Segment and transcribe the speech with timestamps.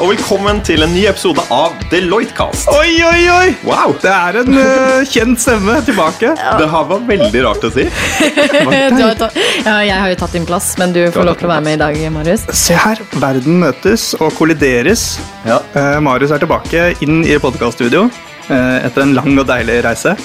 [0.00, 2.70] og velkommen til en ny episode av Deloitte-cast.
[2.72, 3.48] Oi, oi, oi!
[3.68, 6.30] Wow, Det er en uh, kjent stemme tilbake.
[6.60, 7.84] Det her var veldig rart å si.
[7.84, 11.50] Du har tatt, ja, jeg har jo tatt din plass, men du får lov til
[11.50, 12.46] å være med i dag, Marius.
[12.56, 13.02] Se her.
[13.20, 15.04] Verden møtes og kollideres.
[15.44, 15.60] Ja.
[15.76, 20.16] Uh, Marius er tilbake inn i podkaststudio uh, etter en lang og deilig reise.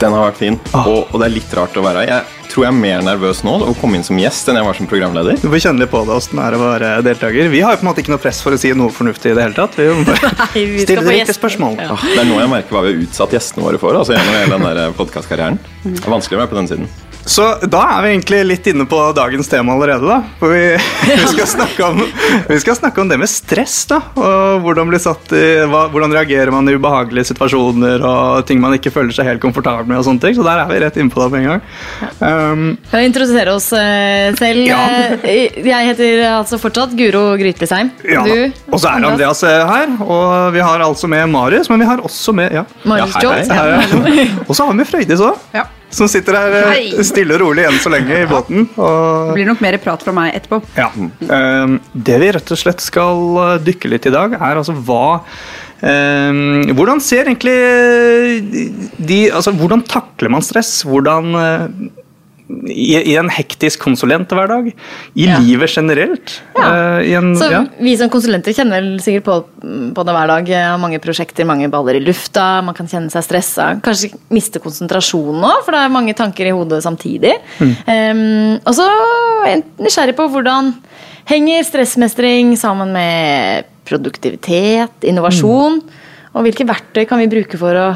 [0.00, 0.86] Den har vært fin, Ah.
[0.90, 2.14] og, og det er litt rart å være her.
[2.16, 4.78] Jeg tror jeg er mer nervøs nå å komme inn som gjest enn jeg var
[4.78, 5.38] som programleder.
[5.40, 7.50] Du får kjenne litt på det åssen det er å være deltaker.
[7.52, 9.36] Vi har jo på en måte ikke noe press for å si noe fornuftig i
[9.38, 9.78] det hele tatt.
[9.78, 11.78] Vi må bare Nei, vi stille få direkte spørsmål.
[11.80, 11.98] Ja.
[12.00, 13.98] Det er nå jeg merker hva vi har utsatt gjestene våre for.
[14.00, 15.62] altså gjennom hele den der podcastkarrieren.
[15.86, 16.90] Det er vanskelig å være på den siden.
[17.30, 20.02] Så da er vi egentlig litt inne på dagens tema allerede.
[20.08, 20.16] da.
[20.40, 20.62] For vi,
[21.06, 22.00] vi, skal snakke om,
[22.48, 23.84] vi skal snakke om det med stress.
[23.90, 28.58] da, og Hvordan blir satt i, hva, hvordan reagerer man i ubehagelige situasjoner og ting
[28.62, 30.00] man ikke føler seg helt komfortabel med.
[30.00, 31.64] og sånne ting, Så der er vi rett inne på det med en gang.
[32.18, 34.66] Um, Kan vi introdusere oss eh, selv?
[34.66, 34.82] Ja.
[35.22, 37.92] Eh, Jeg heter altså fortsatt Guro Grytlisheim.
[38.10, 38.26] ja.
[38.26, 38.50] Du?
[38.74, 42.02] Og så er Andreas eh, her, og vi har altså med Marius, men vi har
[42.02, 44.40] også med ja, Marius Ja, Jones.
[44.48, 45.68] Og så har vi med Frøydis òg, Ja.
[45.90, 47.06] Som sitter her eh, Hei.
[47.06, 48.68] stille og rolig enn så lenge i båten.
[48.76, 50.60] Og Det blir nok mer prat fra meg etterpå.
[50.78, 50.90] Ja.
[50.94, 55.20] Um, det vi rett og slett skal uh, dykke litt i dag, er altså hva
[55.82, 57.56] um, Hvordan ser egentlig
[58.98, 60.80] de Altså, hvordan takler man stress?
[60.86, 61.90] Hvordan uh,
[62.70, 64.72] i, I en hektisk konsulenthverdag?
[65.14, 65.38] I Ja.
[65.38, 66.34] livet generelt?
[66.56, 67.00] Ja.
[67.00, 67.64] I en, Så ja.
[67.78, 69.36] Vi som konsulenter kjenner sikkert på,
[69.94, 70.50] på det hver dag.
[70.50, 73.68] Eh, Mange prosjekter, mange baller i lufta, man kan kjenne seg stressa.
[73.84, 77.34] Kanskje miste konsentrasjonen òg, for det er mange tanker i hodet samtidig.
[77.60, 77.74] Mm.
[77.86, 78.86] Um, og så
[79.46, 80.74] er nysgjerrig på hvordan
[81.30, 85.80] henger stressmestring sammen med produktivitet, innovasjon?
[85.80, 85.98] Mm.
[86.34, 87.88] Og hvilke verktøy kan vi bruke for å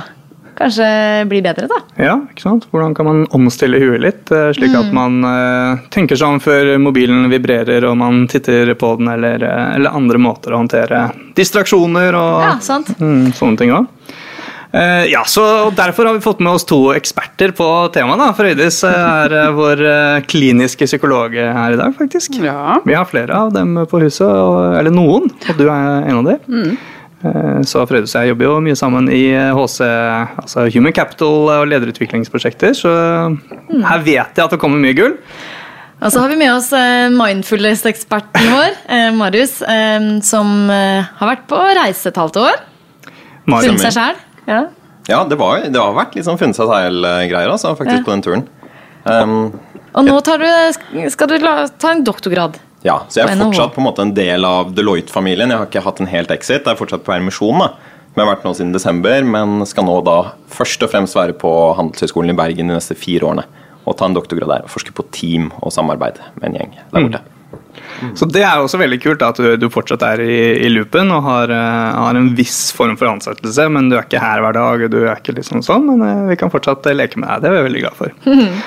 [0.58, 0.86] kanskje
[1.30, 1.78] bli bedre, da?
[2.00, 2.66] Ja, ikke sant?
[2.72, 6.74] Hvordan kan man omstille huet litt, eh, slik at man eh, tenker seg om før
[6.82, 12.14] mobilen vibrerer og man titter på den, eller, eh, eller andre måter å håndtere distraksjoner
[12.18, 12.94] og Ja, sant.
[12.98, 13.86] mm, sånne ting òg.
[15.06, 18.18] ja, så Derfor har vi fått med oss to eksperter på temaet.
[18.18, 18.32] da.
[18.34, 19.82] Frøydis er vår
[20.26, 22.40] kliniske psykolog her i dag, faktisk.
[22.42, 22.80] Ja.
[22.84, 26.24] Vi har flere av dem på huset, og, eller noen, og du er en av
[26.24, 26.40] dem.
[26.50, 26.76] Eh,
[27.64, 29.22] Så Frøydis og jeg jobber jo mye sammen i
[29.56, 29.78] HC,
[30.42, 32.92] altså Human Capital og lederutviklingsprosjekter, så
[33.72, 35.14] her vet jeg at det kommer mye gull.
[36.04, 41.30] Og så har vi med oss eh, mindfulness-eksperten vår, eh, Marius, eh, som eh, har
[41.30, 42.58] vært på reise et halvt år.
[43.48, 44.18] Funnet seg sjæl.
[44.50, 44.64] Ja.
[45.08, 48.04] Ja, det, var, det har vært litt sånn funnet seg selv-greier altså, faktisk Ja.
[48.04, 48.44] på den turen.
[49.04, 49.34] Um,
[49.94, 52.56] Og nå tar du, skal du ta en doktorgrad.
[52.84, 55.48] Ja, Så jeg er fortsatt på en måte en del av Deloitte-familien.
[55.48, 56.62] Jeg har ikke hatt en helt exit.
[56.62, 57.62] Jeg er fortsatt på permisjon.
[57.62, 57.70] da.
[58.14, 60.18] Vi har vært nå siden desember, men skal nå da
[60.52, 63.46] først og fremst være på Handelshøyskolen i Bergen de neste fire årene.
[63.88, 67.08] Og ta en doktorgrad der og forske på team og samarbeid med en gjeng der
[67.08, 67.24] borte.
[68.18, 71.24] Så det er også veldig kult at du, du fortsatt er i, i loopen og
[71.26, 74.84] har, uh, har en viss form for ansettelse, men du er ikke her hver dag,
[74.92, 77.44] du er ikke liksom sånn, men uh, vi kan fortsatt eh, leke med deg.
[77.44, 78.14] Det er vi veldig glad for.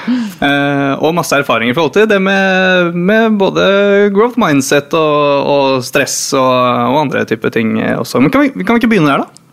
[1.07, 3.65] Og masse erfaringer i forhold til det med, med både
[4.15, 8.21] growth mindset og, og stress og, og andre typer ting også.
[8.23, 9.43] Men kan vi, kan vi ikke begynne der, da?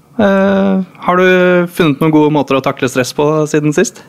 [1.05, 1.27] Har du
[1.75, 4.03] funnet noen gode måter å takle stress på siden sist?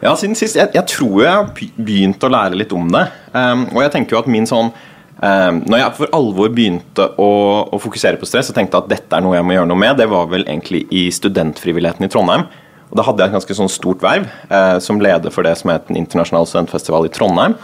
[0.00, 0.56] Ja, siden sist.
[0.56, 3.02] Jeg, jeg tror jeg har begynt å lære litt om det.
[3.34, 7.28] Um, og jeg tenker jo at min sånn um, Når jeg for alvor begynte å,
[7.68, 9.98] å fokusere på stress og tenkte at dette er noe jeg må gjøre noe med,
[10.00, 12.46] det var vel egentlig i studentfrivilligheten i Trondheim.
[12.88, 15.74] Og Da hadde jeg et ganske sånn stort verv uh, som leder for det som
[15.74, 17.58] het den internasjonale studentfestival i Trondheim.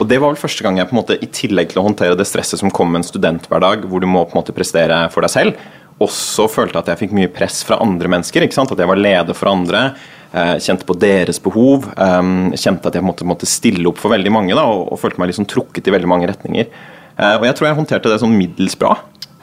[0.00, 2.16] Og det var vel første gang jeg på en måte, i tillegg til å håndtere
[2.18, 5.22] det stresset som kom med en studenthverdag, hvor du må på en måte prestere for
[5.22, 5.68] deg selv,
[6.02, 8.42] også følte at jeg fikk mye press fra andre mennesker.
[8.42, 8.72] ikke sant?
[8.74, 9.90] At jeg var leder for andre.
[10.34, 11.86] Eh, kjente på deres behov.
[11.94, 12.22] Eh,
[12.58, 15.30] kjente at jeg måtte, måtte stille opp for veldig mange da, og, og følte meg
[15.30, 16.72] liksom trukket i veldig mange retninger.
[17.14, 18.96] Eh, og jeg tror jeg håndterte det sånn middels bra.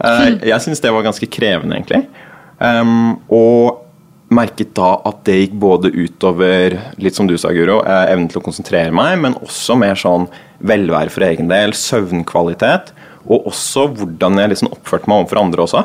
[0.04, 2.04] Eh, jeg syns det var ganske krevende, egentlig.
[3.32, 3.80] Og
[4.32, 8.44] merket da at det gikk både utover litt som du sa, Guro, evnen til å
[8.46, 10.28] konsentrere meg, men også mer sånn
[10.68, 12.94] velvære for egen del, søvnkvalitet,
[13.26, 15.84] og også hvordan jeg liksom oppførte meg overfor andre også.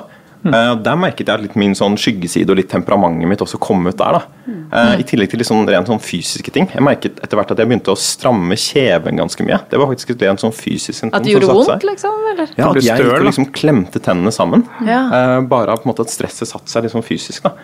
[0.54, 3.86] Eh, der merket jeg at litt min sånn skyggeside og litt temperamentet mitt også kom
[3.86, 4.18] ut der.
[4.18, 4.52] da.
[4.66, 6.68] Uh, I tillegg til litt sånn rent sånn fysiske ting.
[6.72, 9.60] Jeg merket etter hvert at jeg begynte å stramme kjeven ganske mye.
[9.70, 11.16] Det var faktisk et rent sånn fysisk symptom.
[11.18, 12.22] At det gjorde vondt, liksom?
[12.32, 12.54] Eller?
[12.58, 14.66] Ja, at jeg støl, liksom klemte tennene sammen.
[14.86, 15.02] Ja.
[15.06, 17.46] Eh, bare av på en måte at stresset satte seg liksom fysisk.
[17.46, 17.54] da.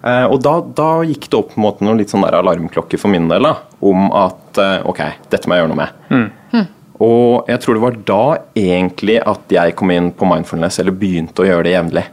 [0.00, 3.00] Uh, og da, da gikk det opp på en måte noen litt sånn der alarmklokker
[3.00, 5.02] for min del da, om at ok,
[5.32, 6.70] dette må jeg gjøre noe med.
[7.00, 8.24] Og jeg tror det var da
[8.60, 12.08] egentlig at jeg kom inn på mindfulness, eller begynte å gjøre det jevnlig.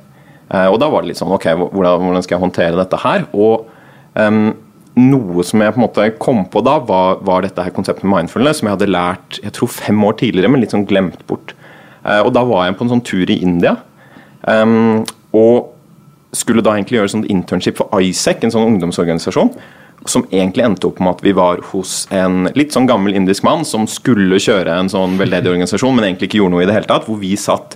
[0.48, 3.28] Eh, og da var det litt sånn ok, hvordan, skal jeg håndtere dette her?
[3.36, 3.68] Og
[4.16, 4.52] um,
[4.98, 8.16] noe som jeg på en måte kom på da, var, var dette her konseptet med
[8.16, 11.54] mindfulness, som jeg hadde lært jeg tror fem år tidligere, men litt sånn glemt bort.
[12.06, 13.76] Uh, og da var jeg på en sånn tur i India.
[14.48, 15.04] Um,
[15.36, 15.74] og
[16.36, 19.52] skulle da egentlig gjøre sånn internship for ISEC, en sånn ungdomsorganisasjon.
[20.08, 23.66] Som egentlig endte opp med at vi var hos en litt sånn gammel indisk mann
[23.68, 26.90] som skulle kjøre en sånn veldedig organisasjon, men egentlig ikke gjorde noe i det hele
[26.90, 27.08] tatt.
[27.10, 27.76] Hvor vi satt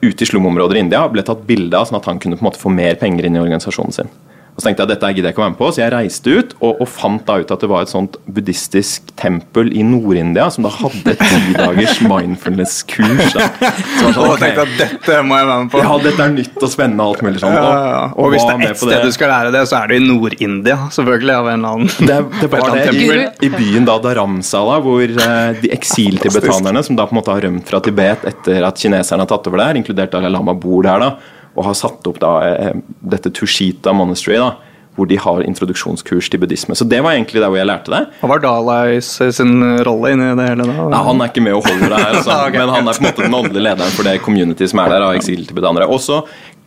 [0.00, 2.50] ute i slumområder i India ble tatt bilde av, sånn at han kunne på en
[2.50, 4.10] måte få mer penger inn i organisasjonen sin.
[4.52, 5.92] Og så tenkte jeg at dette gidder jeg ikke å være med på, så jeg
[5.94, 9.84] reiste ut og, og, fant da ut at det var et sånt buddhistisk tempel i
[9.86, 13.32] Nord-India som da hadde et ti dagers mindfulness-kurs.
[13.32, 13.46] Da.
[13.56, 14.52] Så sånn, okay.
[14.52, 15.80] tenkte at dette må jeg være med på.
[15.80, 17.56] Ja, dette er nytt og spennende og alt mulig sånn.
[17.56, 18.04] Og, ja, ja.
[18.12, 20.78] og, hvis det er ett sted du skal lære det, så er det i Nord-India,
[21.00, 21.36] selvfølgelig.
[21.38, 22.08] av en eller annen.
[22.12, 23.10] Det, det var det i,
[23.48, 27.72] i, byen da Dharamsala, hvor uh, de eksiltibetanerne som da på en måte har rømt
[27.72, 31.14] fra Tibet etter at kineserne har tatt over der, inkludert Dalai Lama, bor der da
[31.56, 34.38] og har satt opp da, eh, dette Tushita Monastery.
[34.40, 34.54] da,
[34.96, 36.76] hvor de har introduksjonskurs til buddhisme.
[36.76, 38.00] Så det var egentlig der hvor jeg lærte det.
[38.20, 40.88] Hva var Dalais sin rolle inni det hele da?
[40.92, 42.36] Nei, Han er ikke med og holder det her, altså.
[42.48, 42.58] okay.
[42.58, 45.06] men han er på en måte den åndelige lederen for det community som er der
[45.06, 45.88] av eksiltibetanere.
[45.88, 46.20] Og så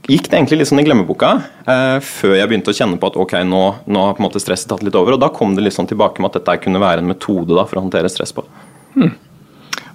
[0.10, 1.32] gikk det egentlig litt sånn i glemmeboka
[1.70, 4.42] eh, før jeg begynte å kjenne på at ok, nå, nå har på en måte
[4.42, 5.18] stresset tatt litt over.
[5.18, 7.66] Og da kom det litt sånn tilbake med at dette kunne være en metode da,
[7.70, 8.46] for å håndtere stress på.
[8.96, 9.14] Hmm.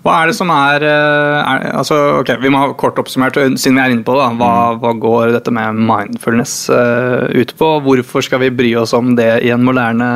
[0.01, 3.77] Hva er det som er, eh, er, altså, ok, Vi må ha kort oppsummert, siden
[3.77, 4.31] vi er inne på det.
[4.41, 4.81] Hva, mm.
[4.81, 7.69] hva går dette med mindfulness uh, ut på?
[7.85, 10.09] Hvorfor skal vi bry oss om det i en moderne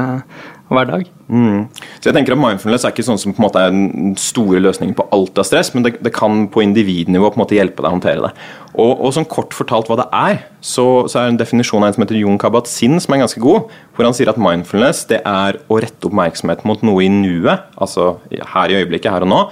[0.72, 1.04] hverdag?
[1.28, 1.66] Mm.
[2.00, 4.60] Så jeg tenker at Mindfulness er ikke sånn som på en måte er den store
[4.64, 7.84] løsningen på alt av stress, men det, det kan på individnivå på en måte hjelpe
[7.84, 8.32] deg å håndtere det.
[8.74, 11.90] Og, og sånn kort fortalt hva det er, så, så er det en definisjon av
[11.90, 13.68] en som heter Jon Kabat-Zinn som er ganske god.
[13.96, 18.14] Hvor han sier at mindfulness det er å rette oppmerksomhet mot noe i nuet, altså
[18.32, 19.44] her i øyeblikket, her og nå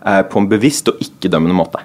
[0.00, 1.82] på en bevisst og ikke-dømmende måte.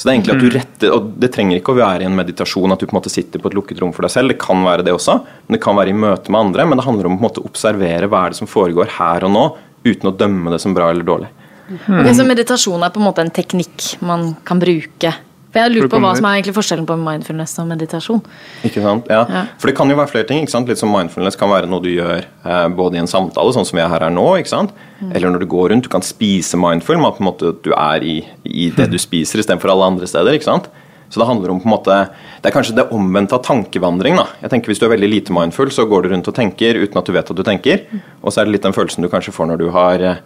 [0.00, 0.54] Så Det er egentlig at du mm.
[0.54, 3.10] retter, og det trenger ikke å være i en meditasjon at du på en måte
[3.12, 4.32] sitter på et lukket rom for deg selv.
[4.32, 6.64] Det kan være det også, men det kan være i møte med andre.
[6.70, 9.26] Men det handler om å på en måte observere hva er det som foregår her
[9.28, 9.42] og nå,
[9.84, 11.28] uten å dømme det som bra eller dårlig.
[11.68, 12.00] Mm.
[12.00, 15.12] Okay, så meditasjon er på en måte en teknikk man kan bruke
[15.50, 18.20] for Jeg lurer på hva som er egentlig forskjellen på mindfulness og meditasjon.
[18.66, 19.24] Ikke sant, ja.
[19.26, 19.42] ja.
[19.58, 20.44] For det kan jo være flere ting.
[20.44, 20.70] ikke sant?
[20.70, 23.80] Litt som Mindfulness kan være noe du gjør eh, både i en samtale, sånn som
[23.80, 24.76] vi er her, nå, ikke sant?
[25.00, 25.14] Mm.
[25.16, 25.88] eller når du går rundt.
[25.88, 29.42] Du kan spise mindful, men på en måte du er i, i det du spiser
[29.42, 30.36] istedenfor alle andre steder.
[30.36, 30.70] ikke sant?
[31.10, 31.94] Så det handler om på en måte,
[32.38, 34.14] det er kanskje det omvendte av tankevandring.
[34.20, 34.28] da.
[34.44, 36.98] Jeg tenker Hvis du er veldig lite mindful, så går du rundt og tenker uten
[37.00, 37.82] at du vet at du tenker.
[38.22, 40.22] Og så er det litt den følelsen du kanskje får når du har eh,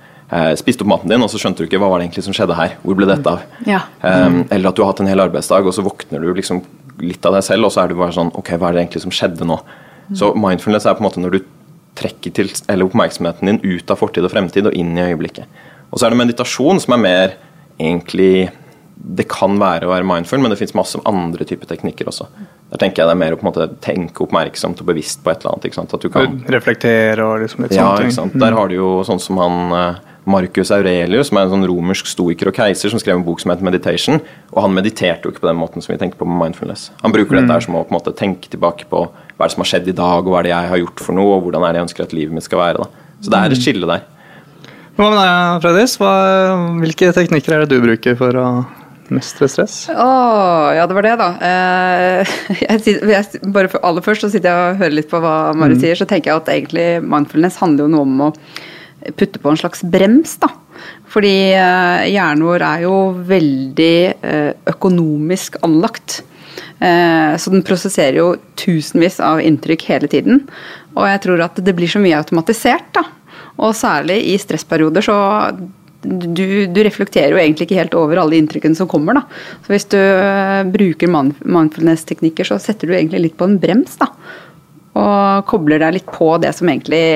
[0.59, 2.57] spiste opp maten din, og så skjønte du ikke hva var det egentlig som skjedde
[2.59, 2.77] her.
[2.83, 3.43] Hvor ble dette av?
[3.69, 3.83] Ja.
[4.01, 6.63] Um, eller at du har hatt en hel arbeidsdag, og så våkner du liksom
[7.05, 9.03] litt av deg selv, og så er du bare sånn Ok, hva er det egentlig
[9.05, 9.59] som skjedde nå?
[10.15, 11.45] Så mindfulness er på en måte når du
[11.99, 15.63] trekker til, eller oppmerksomheten din ut av fortid og fremtid og inn i øyeblikket.
[15.91, 17.37] Og så er det meditasjon som er mer
[17.79, 18.51] egentlig
[18.95, 22.29] det kan være å være mindful, men det fins masse andre typer teknikker også.
[22.71, 25.33] Der tenker jeg det er mer å på en måte tenke oppmerksomt og bevisst på
[25.33, 25.67] et eller annet.
[25.69, 25.95] ikke sant?
[25.97, 26.39] At du kan...
[26.55, 28.13] Reflektere og liksom litt ja, sånne ting.
[28.13, 28.37] Ikke sant?
[28.45, 32.09] Der har du jo sånn som han eh, Marcus Aurelius, som er en sånn romersk
[32.09, 34.23] stoiker og keiser, som skrev en bok som heter Meditation.
[34.55, 36.89] Og han mediterte jo ikke på den måten som vi tenker på med mindfulness.
[37.03, 37.43] Han bruker mm.
[37.43, 39.71] dette her som å på en måte tenke tilbake på hva er det som har
[39.73, 41.75] skjedd i dag, og hva er det jeg har gjort for noe, og hvordan er
[41.75, 42.87] det jeg ønsker at livet mitt skal være.
[42.87, 43.11] da.
[43.21, 43.65] Så det er et mm.
[43.67, 44.09] skille der.
[44.95, 45.99] Hva med deg, Fredis?
[45.99, 46.15] Hva,
[46.81, 48.49] hvilke teknikker er det du bruker for å
[49.13, 49.81] mestre stress?
[49.93, 51.31] Oh, ja, det var det, da.
[51.49, 55.35] Eh, jeg, jeg, bare for, aller først så sitter jeg og hører litt på hva
[55.59, 55.83] Mari mm.
[55.83, 58.31] sier, så tenker jeg at egentlig mindfulness handler jo noe om å
[59.17, 60.51] putte på en slags brems, da.
[61.15, 62.95] Fordi eh, hjernen vår er jo
[63.29, 66.23] veldig eh, økonomisk anlagt.
[66.83, 70.43] Eh, så den prosesserer jo tusenvis av inntrykk hele tiden.
[70.97, 73.07] Og jeg tror at det blir så mye automatisert, da.
[73.63, 75.17] Og særlig i stressperioder så
[76.05, 79.17] du, du, reflekterer jo egentlig ikke helt over alle inntrykkene som kommer.
[79.17, 79.23] da.
[79.65, 80.01] Så Hvis du
[80.75, 83.95] bruker mindfulness-teknikker, så setter du egentlig litt på en brems.
[84.03, 84.11] da.
[85.01, 87.07] Og kobler deg litt på det som egentlig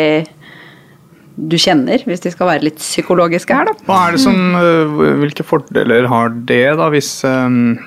[1.38, 3.76] du kjenner, hvis de skal være litt psykologiske her, da.
[3.86, 7.78] Hva er det som, øh, Hvilke fordeler har det, da, hvis um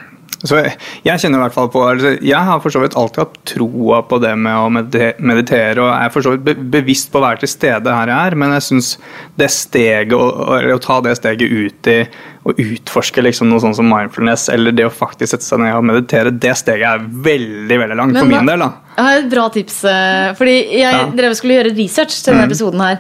[0.47, 0.57] så
[1.05, 4.01] jeg kjenner i hvert fall på altså, Jeg har for så vidt alltid hatt troa
[4.09, 7.51] på det med å meditere, og er for så vidt bevisst på å være til
[7.51, 8.91] stede her jeg er, men jeg syns
[9.37, 11.99] det steget, å, å ta det steget ut i
[12.41, 15.83] å utforske liksom noe sånn som mindfulness, eller det å faktisk sette seg ned og
[15.85, 18.63] meditere, det steget er veldig veldig langt men, for min del.
[18.63, 18.95] da.
[18.95, 21.03] Jeg har et bra tips, eh, fordi jeg ja.
[21.19, 22.49] drev skulle gjøre research til denne mm.
[22.49, 22.97] episoden her.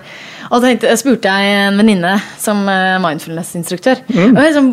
[0.51, 4.37] Og tenkte, jeg spurte jeg en venninne som eh, mindfulness-instruktør mm.
[4.37, 4.69] liksom,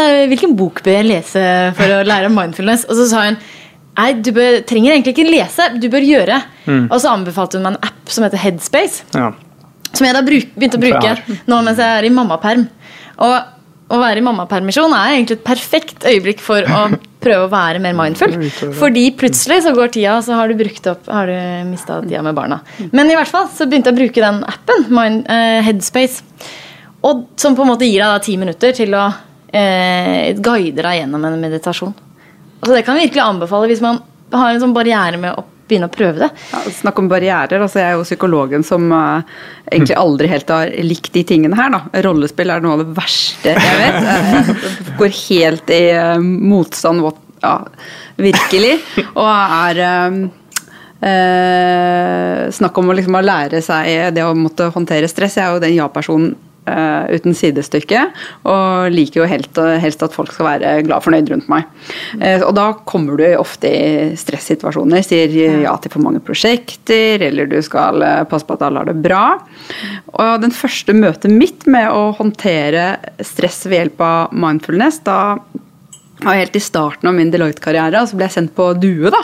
[0.00, 1.44] eh, hvilken bok bør jeg lese
[1.78, 2.86] for å lære mindfulness.
[2.88, 6.40] Og så sa hun nei, du bør, trenger egentlig ikke lese, du bør gjøre.
[6.64, 6.88] Mm.
[6.88, 9.06] Og så anbefalte hun meg en app som heter Headspace.
[9.14, 9.30] Ja.
[9.92, 12.66] Som jeg da bruk, begynte å bruke nå mens jeg er i mammaperm.
[13.28, 13.54] Og
[13.88, 16.80] å være i mammapermisjon er egentlig et perfekt øyeblikk for å
[17.24, 18.34] prøve å være mer mindful.
[18.78, 22.22] Fordi plutselig så går tida, og så har du brukt opp Har du mista tida
[22.24, 22.60] med barna.
[22.92, 26.22] Men i hvert fall så begynte jeg å bruke den appen, Mind, uh, Headspace,
[27.06, 31.02] og, som på en måte gir deg da ti minutter til å uh, guide deg
[31.02, 31.94] gjennom en meditasjon.
[32.58, 34.02] Altså, det kan jeg virkelig anbefale hvis man
[34.34, 36.28] har en sånn barriere med å begynne å prøve det.
[36.52, 37.62] Ja, snakk om barrierer.
[37.64, 39.20] altså Jeg er jo psykologen som uh,
[39.70, 41.70] egentlig aldri helt har likt de tingene her.
[41.74, 42.02] da.
[42.08, 44.00] Rollespill er noe av det verste jeg vet.
[44.08, 47.06] Jeg går helt i uh, motstand,
[47.44, 47.54] ja,
[48.18, 48.74] virkelig.
[49.12, 50.20] Og er um,
[51.04, 55.38] uh, Snakk om å, liksom, å lære seg det å måtte håndtere stress.
[55.38, 56.36] Jeg er jo den ja-personen
[56.68, 58.04] uh, uten sidestykke.
[58.48, 61.68] Og liker jo helst, helst, at folk skal være glad og fornøyd rundt meg.
[62.20, 65.04] Uh, og da kommer du ofte i stressituasjoner.
[65.06, 65.32] Sier
[65.64, 68.98] ja til for mange prosjekter, eller du skal uh, passe på at alle har det
[69.04, 69.24] bra.
[70.14, 72.90] Og den første møtet mitt med å håndtere
[73.24, 75.18] stress ved hjelp av mindfulness, da
[76.24, 79.22] var helt i starten av min Deloitte-karriere, og så ble jeg sendt på Due, da.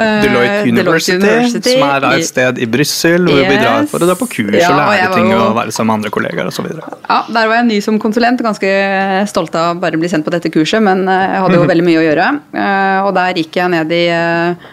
[0.00, 3.50] Deloitte University, Deloitte University, som er et sted i Brussel hvor yes.
[3.50, 5.90] vi drar for å dra på kurs ja, og lære og ting og være sammen
[5.90, 6.68] med andre kollegaer osv.
[6.72, 8.70] Ja, der var jeg ny som konsulent, ganske
[9.30, 11.86] stolt av å bare bli sendt på dette kurset, men eh, jeg hadde jo veldig
[11.86, 12.28] mye å gjøre.
[12.64, 14.70] Eh, og der gikk jeg ned i eh,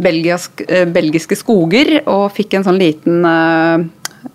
[0.00, 0.62] belgisk,
[0.94, 3.26] belgiske skoger og fikk en sånn liten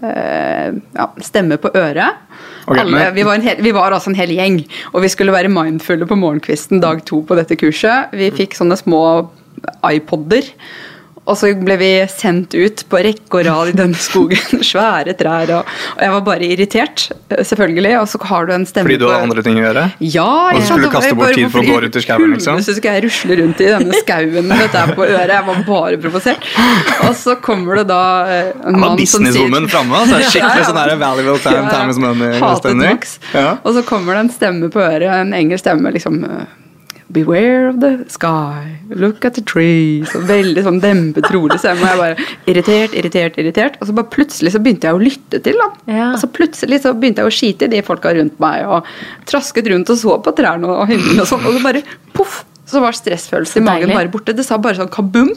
[0.06, 2.22] ja, stemme på øret.
[2.66, 4.60] Okay, Alle, vi, var hel, vi, var altså en hel gjeng,
[4.94, 8.14] og vi skulle være mindfulle på morgenkvisten dag to på dette kurset.
[8.18, 9.02] Vi fikk sånne små
[9.86, 10.54] iPoder.
[11.26, 14.62] Og så ble vi sendt ut på rekke og rad i denne skogen.
[14.70, 15.52] Svære trær.
[15.58, 17.94] Og, og, jeg var bare irritert, selvfølgelig.
[18.02, 19.86] Og så har du en stemme Fordi du hadde andre ting å gjøre?
[20.06, 22.36] Ja, Og du skulle kaste bort tid for å gå rundt i skauen?
[22.36, 22.62] Liksom.
[22.68, 25.34] Så skal jeg rusle rundt i denne skauen med dette på øret.
[25.34, 26.46] Jeg var bare provosert.
[27.08, 30.04] Og så kommer det da eh, en mann som sier Businesswoman framme.
[30.04, 30.20] Altså.
[30.36, 33.02] Skikkelig sånn her valuable time, time is money-stemning.
[33.34, 33.58] Ja.
[33.64, 35.94] Og så kommer det en stemme på øret, en engelsk stemme.
[35.96, 36.22] liksom
[37.16, 40.12] Beware of the sky, look at the trees.
[40.18, 41.86] Og veldig sånn dempet, rolig stemme.
[41.86, 43.78] Og jeg bare irritert, irritert, irritert.
[43.80, 45.78] Og så bare plutselig så begynte jeg å lytte til ham.
[45.88, 46.10] Ja.
[46.12, 48.90] Og så plutselig så begynte jeg å skite i de folka rundt meg, og
[49.30, 51.46] trasket rundt og så på trærne og himmelen og sånn.
[51.48, 51.84] Og så bare
[52.18, 54.36] poff, så var stressfølelsen i magen bare borte.
[54.36, 55.32] Det sa bare sånn kabum.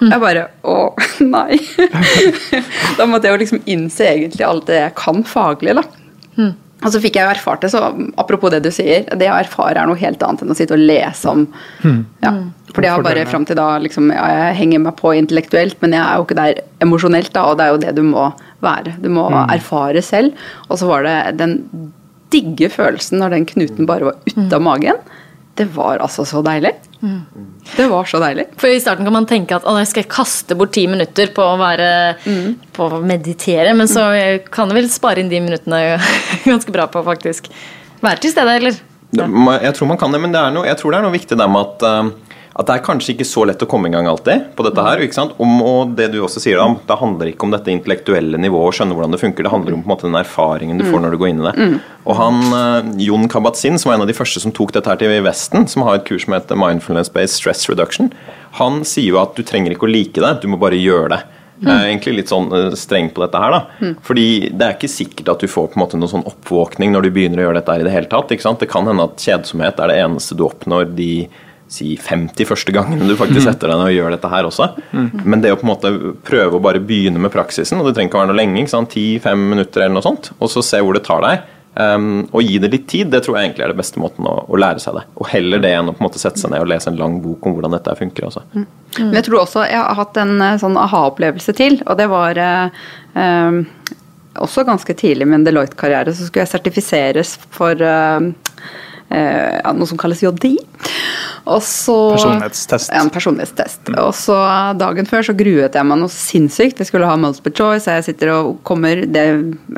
[0.00, 0.76] Og jeg bare å,
[1.24, 1.60] nei.
[2.98, 5.86] da måtte jeg jo liksom innse egentlig alt det jeg kan faglig, da.
[6.40, 6.52] Mm.
[6.80, 7.82] Og så fikk jeg jo erfart det, så
[8.20, 10.80] apropos det du sier, det å erfare er noe helt annet enn å sitte og
[10.80, 11.44] lese om
[11.84, 12.00] mm.
[12.24, 12.32] ja.
[12.70, 15.96] For jeg har bare fram til da liksom, ja, Jeg henger meg på intellektuelt, men
[15.96, 18.28] jeg er jo ikke der emosjonelt, da, og det er jo det du må
[18.62, 18.94] være.
[19.02, 19.40] Du må mm.
[19.56, 20.38] erfare selv.
[20.68, 21.56] Og så var det den
[22.30, 25.02] digge følelsen når den knuten bare var ute av magen.
[25.60, 26.70] Det var altså så deilig.
[27.04, 27.18] Mm.
[27.76, 28.46] Det var så deilig.
[28.56, 31.58] For I starten kan man tenke at jeg skal kaste bort ti minutter på å,
[31.60, 31.90] være,
[32.24, 32.54] mm.
[32.76, 34.06] på å meditere, men så
[34.48, 35.98] kan du vel spare inn de minuttene
[36.48, 37.52] ganske bra på å faktisk
[38.00, 38.80] være til stede, eller?
[39.12, 39.26] Ja.
[39.66, 41.52] Jeg tror man kan det, men det noe, jeg tror det er noe viktig der
[41.52, 44.48] med at uh, at det er kanskje ikke så lett å komme i gang alltid
[44.58, 45.00] på dette her.
[45.04, 45.36] ikke sant?
[45.38, 48.76] Om, og det du også sier om, Det handler ikke om dette intellektuelle nivået og
[48.76, 49.46] skjønne hvordan det funker.
[49.46, 51.04] Det handler om på en måte den erfaringen du får mm.
[51.04, 51.54] når du går inn i det.
[51.56, 51.76] Mm.
[52.10, 54.98] Og han, uh, Jon Kabat-Zinn, som var en av de første som tok dette her
[54.98, 58.10] til Vesten, som har et kurs som heter Mindfulness-Based Stress Reduction,
[58.58, 61.20] han sier jo at du trenger ikke å like det, du må bare gjøre det.
[61.60, 61.68] Mm.
[61.76, 63.84] Egentlig litt sånn uh, streng på dette her, da.
[63.84, 63.92] Mm.
[64.04, 67.06] Fordi det er ikke sikkert at du får på en måte noen sånn oppvåkning når
[67.06, 68.32] du begynner å gjøre dette her i det hele tatt.
[68.34, 68.64] ikke sant?
[68.64, 71.12] Det kan hende at kjedsomhet er det eneste du oppnår de
[71.70, 74.66] si 50 første gangene du faktisk setter deg ned og gjør dette her også.
[74.90, 75.08] Mm.
[75.22, 75.92] Men det å på en måte
[76.26, 79.48] prøve å bare begynne med praksisen, og det trenger ikke å være noe lenge, 10-5
[79.54, 81.48] minutter eller noe sånt, og så se hvor det tar deg.
[81.70, 84.32] Um, og gi det litt tid, det tror jeg egentlig er det beste måten å,
[84.50, 85.04] å, lære seg det.
[85.22, 87.20] Og heller det enn å på en måte sette seg ned og lese en lang
[87.22, 88.26] bok om hvordan dette funker.
[88.26, 88.42] Også.
[88.50, 88.66] Mm.
[88.98, 92.42] Men jeg tror også jeg har hatt en eh, sånn aha-opplevelse til, og det var
[93.14, 93.62] um,
[94.42, 98.18] også ganske tidlig i min Deloitte-karriere så skulle jeg sertifiseres for uh,
[99.14, 100.56] uh, noe som kalles JDI.
[101.48, 102.90] Og så, personlighetstest.
[102.92, 103.88] Ja, en personlighetstest.
[103.88, 103.98] Mm.
[104.04, 104.36] Og så
[104.80, 106.80] dagen før så gruet jeg meg noe sinnssykt.
[106.80, 109.24] Vi skulle ha multiple choice, jeg sitter og kommer det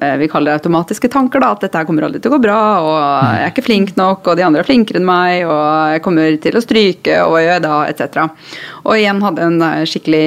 [0.03, 1.43] eh, vi kaller automatiske tanker.
[1.43, 3.37] da, At dette her kommer aldri til å gå bra, og mm.
[3.37, 6.41] jeg er ikke flink nok, og de andre er flinkere enn meg, og jeg kommer
[6.43, 8.51] til å stryke, og hva gjør jeg da, etc.
[8.83, 10.27] Og igjen hadde en eh, skikkelig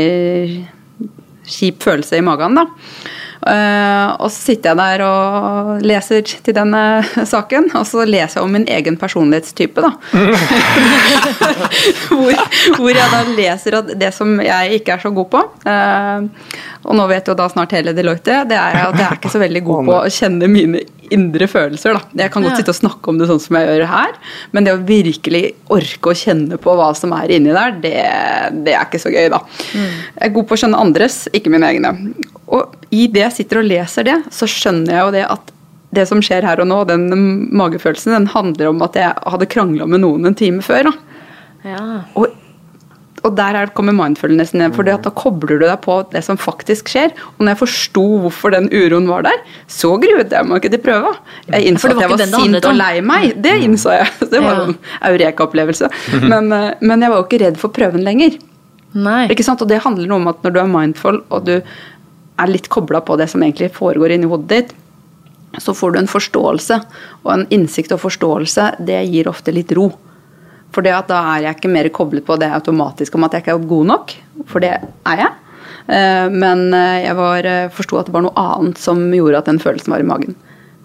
[1.46, 2.66] kjip følelse i magen, da.
[3.46, 6.80] Uh, og så sitter jeg der og leser til denne
[7.34, 9.92] saken, og så leser jeg om min egen personlighetstype, da.
[12.10, 12.34] hvor,
[12.80, 16.20] hvor, jeg da leser at det som jeg ikke er så god på uh,
[16.88, 19.42] Og nå vet jo da snart hele Deloitte det er at jeg er ikke så
[19.42, 20.82] veldig god på å kjenne mine
[21.14, 21.94] indre følelser.
[21.94, 22.24] da.
[22.24, 24.16] Jeg kan godt sitte og snakke om det sånn som jeg gjør her,
[24.56, 27.96] men det å virkelig orke å kjenne på hva som er inni der, det,
[28.66, 29.42] det er ikke så gøy, da.
[29.76, 29.86] Mm.
[29.86, 31.94] Jeg er god på å skjønne andres, ikke mine egne.
[32.46, 35.52] Og i det jeg sitter og leser det, så skjønner jeg jo det at
[35.96, 37.06] det som skjer her og nå, den
[37.56, 40.90] magefølelsen, den handler om at jeg hadde krangla med noen en time før.
[40.90, 41.22] Da.
[41.66, 41.84] Ja.
[42.20, 42.34] Og,
[43.26, 44.76] og der er, kommer mindfulnessen ned.
[44.78, 47.14] For da kobler du deg på det som faktisk skjer.
[47.36, 49.40] Og når jeg forsto hvorfor den uroen var der,
[49.72, 51.14] så gruet jeg meg ikke til prøva.
[51.48, 53.32] Jeg innså at jeg var sint og lei meg.
[53.46, 54.12] Det innså jeg.
[54.36, 54.76] Det var en
[55.14, 55.90] eureka-opplevelse.
[56.32, 58.36] Men, eh, men, jeg var jo ikke redd for prøven lenger.
[58.96, 59.26] Nei.
[59.32, 59.62] Ikke sant?
[59.64, 61.58] Og det handler noe om at når du er mindful, og du
[62.42, 64.74] er litt kobla på det som egentlig foregår inni hodet ditt,
[65.62, 66.80] så får du en forståelse.
[67.24, 69.90] Og en innsikt og forståelse, det gir ofte litt ro.
[70.76, 73.68] For da er jeg ikke mer koblet på det automatisk om at jeg ikke er
[73.70, 74.16] god nok,
[74.52, 75.32] for det er jeg.
[75.88, 79.50] Eh, men eh, jeg var, eh, forsto at det var noe annet som gjorde at
[79.52, 80.36] den følelsen var i magen.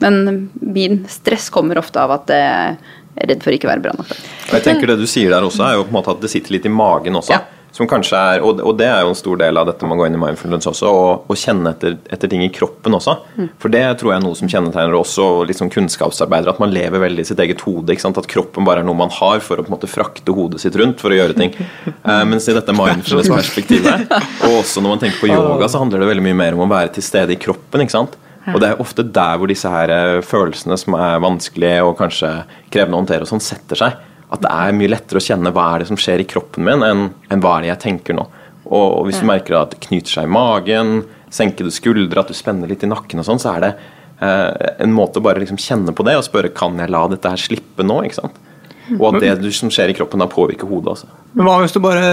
[0.01, 2.77] Men min stress kommer ofte av at jeg
[3.21, 4.13] er redd for ikke å være bra nok.
[4.53, 6.55] Jeg tenker Det du sier der også, er jo på en måte at det sitter
[6.57, 7.35] litt i magen også.
[7.35, 7.60] Ja.
[7.71, 10.09] Som kanskje er, og, det er jo en stor del av dette med å gå
[10.09, 10.91] inn i mindfulness også,
[11.31, 13.15] å kjenne etter, etter, ting i kroppen også.
[13.39, 13.51] Mm.
[13.63, 17.23] For det tror jeg er noe som kjennetegner også liksom kunnskapsarbeidere, at man lever veldig
[17.23, 17.95] i sitt eget hode.
[18.11, 20.77] At kroppen bare er noe man har for å på en måte frakte hodet sitt
[20.79, 21.55] rundt for å gjøre ting.
[22.03, 24.11] uh, mens i dette mindfulness-perspektivet,
[24.49, 26.71] og også når man tenker på yoga, så handler det veldig mye mer om å
[26.75, 27.87] være til stede i kroppen.
[27.87, 28.19] ikke sant?
[28.51, 32.31] Og det er ofte der hvor disse her eh, følelsene som er vanskelige og kanskje
[32.73, 33.99] krevende å håndtere, og sånn setter seg
[34.31, 36.85] at det er mye lettere å kjenne hva er det som skjer i kroppen min,
[36.87, 38.27] enn, enn hva er det jeg tenker nå.
[38.71, 41.01] Og, og hvis du merker at det knyter seg i magen,
[41.35, 43.73] senkede skuldre, at du spenner litt i nakken og sånn, så er det
[44.23, 47.33] eh, en måte å bare liksom kjenne på det og spørre kan jeg la dette
[47.33, 48.03] her slippe nå.
[48.07, 48.39] ikke sant?
[48.99, 50.97] Og at det som skjer i kroppen, da påvirker hodet.
[50.97, 51.11] også.
[51.39, 52.07] Men Hva hvis du bare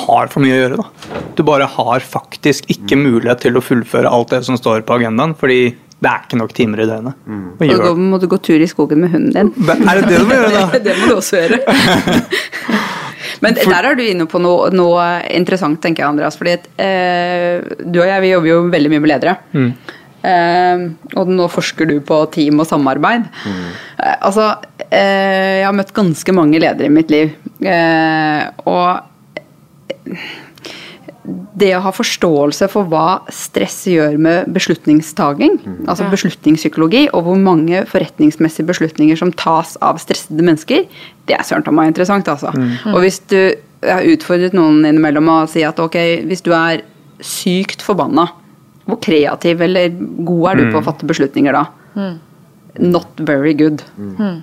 [0.00, 0.78] har for mye å gjøre?
[0.80, 1.20] da?
[1.38, 5.36] Du bare har faktisk ikke mulighet til å fullføre alt det som står på agendaen,
[5.38, 7.22] fordi det er ikke nok timer i døgnet.
[7.26, 7.46] Mm.
[7.58, 9.50] Og da må du gå tur i skogen med hunden din.
[9.74, 10.78] Er det det du må gjøre, da?
[10.86, 11.58] det må du også gjøre.
[13.42, 16.38] Men For, der er du inne på noe, noe, interessant, tenker jeg, Andreas.
[16.38, 19.34] fordi eh, du og jeg vi jobber jo veldig mye med ledere.
[19.54, 19.68] Mm.
[20.28, 20.86] Eh,
[21.18, 23.28] og nå forsker du på team og samarbeid.
[23.46, 23.60] Mm.
[23.98, 24.48] Eh, altså,
[24.88, 27.34] eh, jeg har møtt ganske mange ledere i mitt liv.
[27.62, 30.18] Eh, og
[31.58, 35.78] det å ha forståelse for hva stress gjør med beslutningstaking, mm.
[35.90, 40.86] altså beslutningspsykologi, og hvor mange forretningsmessige beslutninger som tas av stressede mennesker,
[41.28, 42.54] det er søren ta meg interessant, altså.
[42.56, 42.94] Mm.
[42.94, 43.40] Og hvis du
[43.78, 46.82] jeg har utfordret noen innimellom å si at ok, hvis du er
[47.22, 48.26] sykt forbanna,
[48.88, 49.92] hvor kreativ eller
[50.26, 50.86] god er du på å mm.
[50.88, 51.64] fatte beslutninger da?
[51.94, 52.16] Mm.
[52.88, 53.84] Not very good.
[53.98, 54.40] Mm.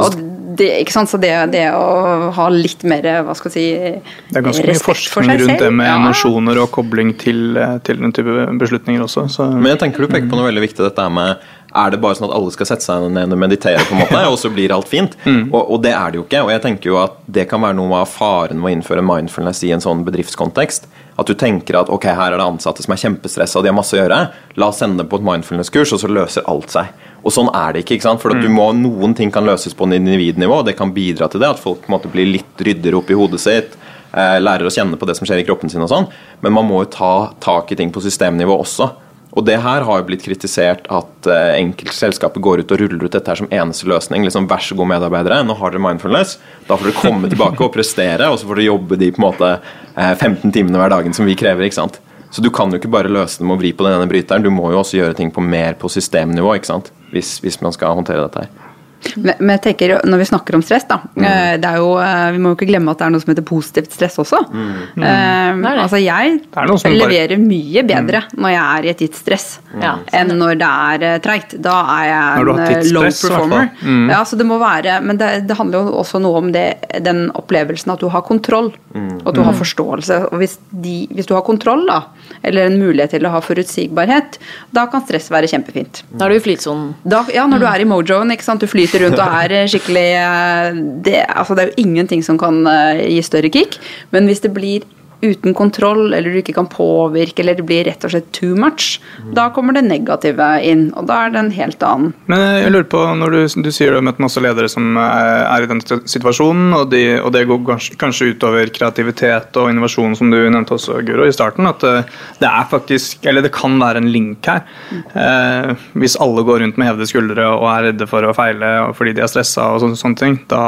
[0.00, 0.16] Og
[0.58, 1.10] det, ikke sant?
[1.10, 4.82] Så det, det, å ha litt mer hva skal jeg si, Det er ganske mye
[4.82, 5.96] forskning rundt det med ja.
[6.00, 9.26] emosjoner og kobling til, til, den type beslutninger også.
[9.32, 9.48] Så.
[9.54, 10.84] Men jeg tenker du peker på noe veldig viktig.
[10.86, 13.94] dette med er det bare sånn at alle skal sette seg ned og meditere, på
[13.94, 15.14] en måte, og så blir alt fint?
[15.22, 15.52] Mm.
[15.52, 16.42] Og, og, det er det jo ikke.
[16.46, 19.62] Og jeg tenker jo at det kan være noe av faren med å innføre mindfulness
[19.68, 20.90] i en sånn bedriftskontekst.
[21.20, 23.78] At du tenker at ok, her er det ansatte som er kjempestressa og de har
[23.78, 24.20] masse å gjøre.
[24.58, 26.90] La oss sende dem på et mindfulness-kurs, og så løser alt seg.
[27.20, 27.98] Og sånn er det ikke.
[27.98, 28.22] ikke sant?
[28.22, 28.48] For mm.
[28.54, 31.52] må, Noen ting kan løses på en individnivå, og det kan bidra til det.
[31.54, 33.76] At folk på en måte blir litt ryddigere opp i hodet sitt.
[34.10, 36.08] Eh, lærer å kjenne på det som skjer i kroppen sin og sånn.
[36.44, 38.90] Men man må jo ta tak i ting på systemnivå også.
[39.30, 43.04] Og det her har jo blitt kritisert at uh, enkelte selskaper går ut og ruller
[43.04, 44.24] ut dette her som eneste løsning.
[44.26, 46.34] liksom Vær så god, medarbeidere, nå har dere mindfulness.
[46.66, 49.28] Da får dere komme tilbake og prestere, og så får dere jobbe de på en
[49.28, 49.60] måte uh,
[49.94, 51.68] eh, 15 timene hver dagen som vi krever.
[51.68, 52.00] ikke sant?
[52.34, 54.50] Så du kan jo ikke bare løse det med å vri på denne bryteren, du
[54.54, 56.90] må jo også gjøre ting på mer på systemnivå ikke sant?
[57.10, 58.69] Hvis, hvis man skal håndtere dette her.
[59.16, 61.24] Men jeg tenker, Når vi snakker om stress, da mm.
[61.30, 63.32] Eh, det er jo, eh, Vi må jo ikke glemme at det er noe som
[63.32, 64.40] heter positivt stress også.
[64.50, 64.68] Mm.
[65.00, 65.04] Mm.
[65.04, 67.38] Uh, altså Jeg leverer bare...
[67.40, 68.36] mye bedre mm.
[68.40, 69.46] når jeg er i et gitt stress,
[69.80, 71.56] ja, enn når det er treigt.
[71.62, 73.70] Da er jeg en low performer.
[73.80, 74.10] Mm.
[74.12, 76.66] Ja, så det må være, Men det, det, handler jo også noe om det,
[77.04, 78.72] den opplevelsen at du har kontroll.
[78.94, 79.20] Mm.
[79.22, 80.20] Og at du har forståelse.
[80.30, 82.00] Og hvis, de, hvis, du har kontroll, da,
[82.46, 84.40] eller en mulighet til å ha forutsigbarhet,
[84.76, 86.02] da kan stress være kjempefint.
[86.10, 86.92] Da er du i flytsonen.
[87.34, 88.32] Ja, når du er i mojoen.
[88.34, 88.64] ikke sant?
[88.64, 92.38] Du flyter flyter rundt og er skikkelig eh, det, altså det er jo ingenting som
[92.40, 93.78] kan eh, gi større kick.
[94.10, 94.86] Men hvis det blir
[95.20, 99.00] uten kontroll, eller du ikke kan påvirke, eller det blir rett og slett too much,
[99.36, 100.88] da kommer det negative inn.
[100.98, 102.14] Og da er det en helt annen.
[102.30, 105.64] Men jeg lurer på, når du, du sier du har møtt masse ledere som er
[105.64, 110.32] i den situasjonen, og, de, og det går kanskje, kanskje utover kreativitet og innovasjon, som
[110.32, 112.08] du nevnte også, Guro, i starten, at eh,
[112.40, 114.64] det er faktisk, eller det kan være en link her.
[114.90, 119.14] Eh, hvis alle går rundt med hevede skuldre og er redde for å feile fordi
[119.16, 120.62] de er stressa og sånne, sånne ting, da,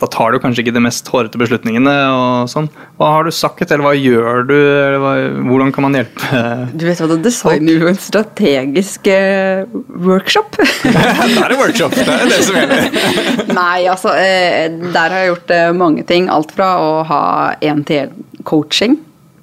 [0.00, 2.70] da, tar du kanskje ikke de mest hårete beslutningene og sånn.
[3.00, 4.56] Hva har du sagt, eller hva hva gjør du?
[5.02, 5.12] Hva,
[5.48, 6.40] hvordan kan man hjelpe
[6.78, 10.58] Du vet hva, Da designer jo en strategisk eh, workshop.
[10.84, 12.98] det er en workshop, det er det som gjelder.
[13.60, 16.30] Nei, altså eh, Der har jeg gjort eh, mange ting.
[16.30, 17.22] Alt fra å ha
[17.58, 18.98] én-til-én-coaching.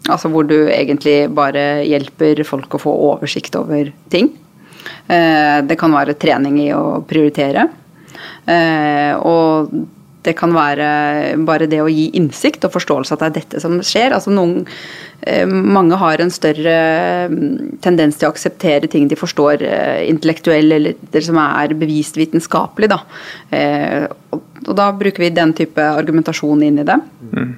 [0.08, 4.32] Altså hvor du egentlig bare hjelper folk å få oversikt over ting.
[5.08, 7.66] Det kan være trening i å prioritere.
[9.28, 9.74] Og
[10.28, 10.88] det kan være
[11.48, 14.16] bare det å gi innsikt og forståelse at det er dette som skjer.
[14.16, 14.66] Altså noen,
[15.22, 16.76] eh, mange har en større
[17.32, 22.20] mm, tendens til å akseptere ting de forstår eh, intellektuell eller det som er bevist
[22.20, 22.92] vitenskapelig.
[22.92, 23.00] Da.
[23.56, 24.04] Eh,
[24.68, 27.00] og da bruker vi den type argumentasjon inn i det.
[27.32, 27.56] Mm.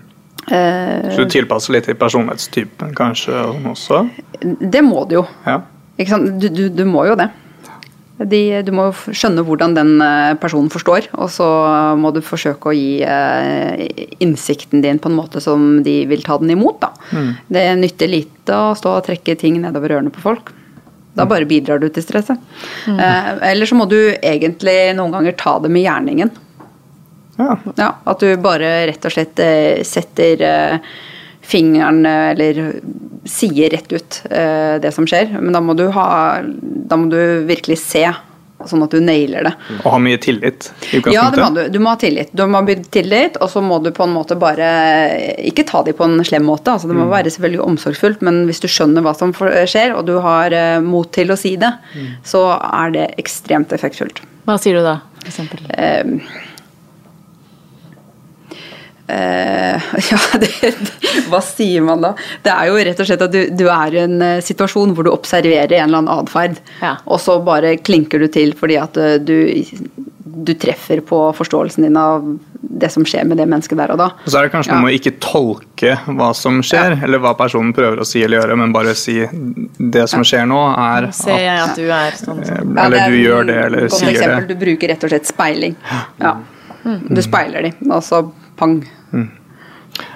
[0.49, 3.35] Så du tilpasser litt til personlighetstypen kanskje
[3.69, 3.99] også?
[4.41, 5.27] Det må du jo.
[5.45, 5.59] Ja.
[5.99, 7.27] Du, du, du må jo det.
[8.19, 11.47] De, du må skjønne hvordan den eh, personen forstår, og så
[11.95, 13.85] må du forsøke å gi eh,
[14.19, 16.81] innsikten din på en måte som de vil ta den imot.
[16.81, 16.91] Da.
[17.15, 17.29] Mm.
[17.47, 20.51] Det nytter lite å stå og trekke ting nedover ørene på folk.
[21.15, 22.43] Da bare bidrar du til stresset.
[22.91, 22.99] Mm.
[22.99, 26.35] Eh, eller så må du egentlig noen ganger ta det med gjerningen.
[27.39, 27.55] Ja.
[27.79, 29.39] ja at du bare rett og slett
[29.87, 30.43] setter
[31.49, 32.59] fingeren eller
[33.29, 35.37] sier rett ut uh, det som skjer.
[35.41, 36.07] Men da må du ha
[36.89, 38.05] Da må du virkelig se,
[38.67, 39.53] sånn at du nailer det.
[39.83, 40.69] Og ha mye tillit?
[41.13, 41.61] Ja, det må du.
[41.71, 42.33] Du må ha tillit.
[42.33, 44.69] Du må ha tillit, og så må du på en måte bare
[45.49, 47.13] Ikke ta dem på en slem måte, altså det må mm.
[47.13, 51.09] være selvfølgelig omsorgsfullt, men hvis du skjønner hva som skjer, og du har uh, mot
[51.15, 52.11] til å si det, mm.
[52.27, 54.23] så er det ekstremt effektfullt.
[54.49, 55.65] Hva sier du da, for eksempel?
[55.75, 56.47] Uh,
[59.09, 60.73] Uh, ja, det,
[61.31, 62.11] hva sier man da?
[62.45, 65.07] Det er jo rett og slett at du, du er i en uh, situasjon hvor
[65.07, 66.93] du observerer en eller annen atferd, ja.
[67.09, 69.63] og så bare klinker du til fordi at uh, du,
[70.19, 72.27] du, treffer på forståelsen din av
[72.59, 74.11] det som skjer med det mennesket der og da.
[74.19, 74.77] Og så er det kanskje ja.
[74.77, 77.01] noe med å ikke tolke hva som skjer, ja.
[77.07, 79.17] eller hva personen prøver å si eller gjøre, men bare si
[79.79, 82.77] det som skjer nå, er at, ser jeg at du er sånn, sånn.
[82.85, 84.53] Eller du gjør det, eller sier eksempel, det.
[84.53, 85.75] Du bruker rett og slett speiling.
[86.21, 86.37] Ja.
[86.85, 87.01] Mm.
[87.09, 88.21] Du speiler de, og så
[88.59, 88.77] pang
[89.13, 89.29] Mm.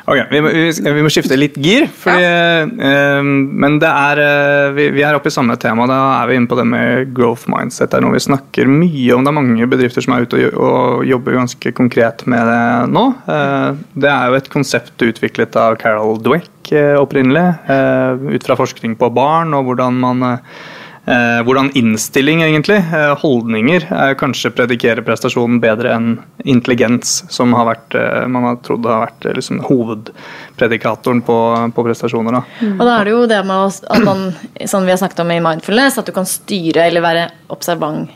[0.04, 1.86] Ok, vi må, vi må, skifte litt gir.
[1.88, 2.66] Fordi, ja.
[2.68, 5.88] eh, men det er eh, vi, vi, er oppe i samme tema.
[5.90, 7.92] Da er vi inne på det med growth mindset.
[7.92, 9.24] Det er noe vi snakker mye om.
[9.24, 13.06] Det er mange bedrifter som er ute og, og jobber ganske konkret med det nå.
[13.32, 17.48] Eh, det er jo et konsept utviklet av Carol Dweck eh, opprinnelig.
[17.72, 20.64] Eh, ut fra forskning på barn og hvordan man eh,
[21.04, 27.96] hvordan innstilling, egentlig, eh, holdninger, eh, kanskje predikerer prestasjonen bedre enn intelligens, som har vært,
[27.96, 31.38] eh, man har trodd har vært eh, liksom, hovedpredikatoren på,
[31.76, 32.32] på prestasjoner.
[32.32, 32.44] Da.
[32.62, 32.80] Mm.
[32.80, 34.26] Og da er det jo det med at man,
[34.66, 38.10] som vi har snakket om i Mindfulness, at du kan styre eller være observant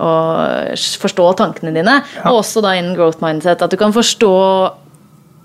[0.00, 2.00] og forstå tankene dine.
[2.16, 2.30] Ja.
[2.30, 4.32] Og også da innen growth mindset, at du kan forstå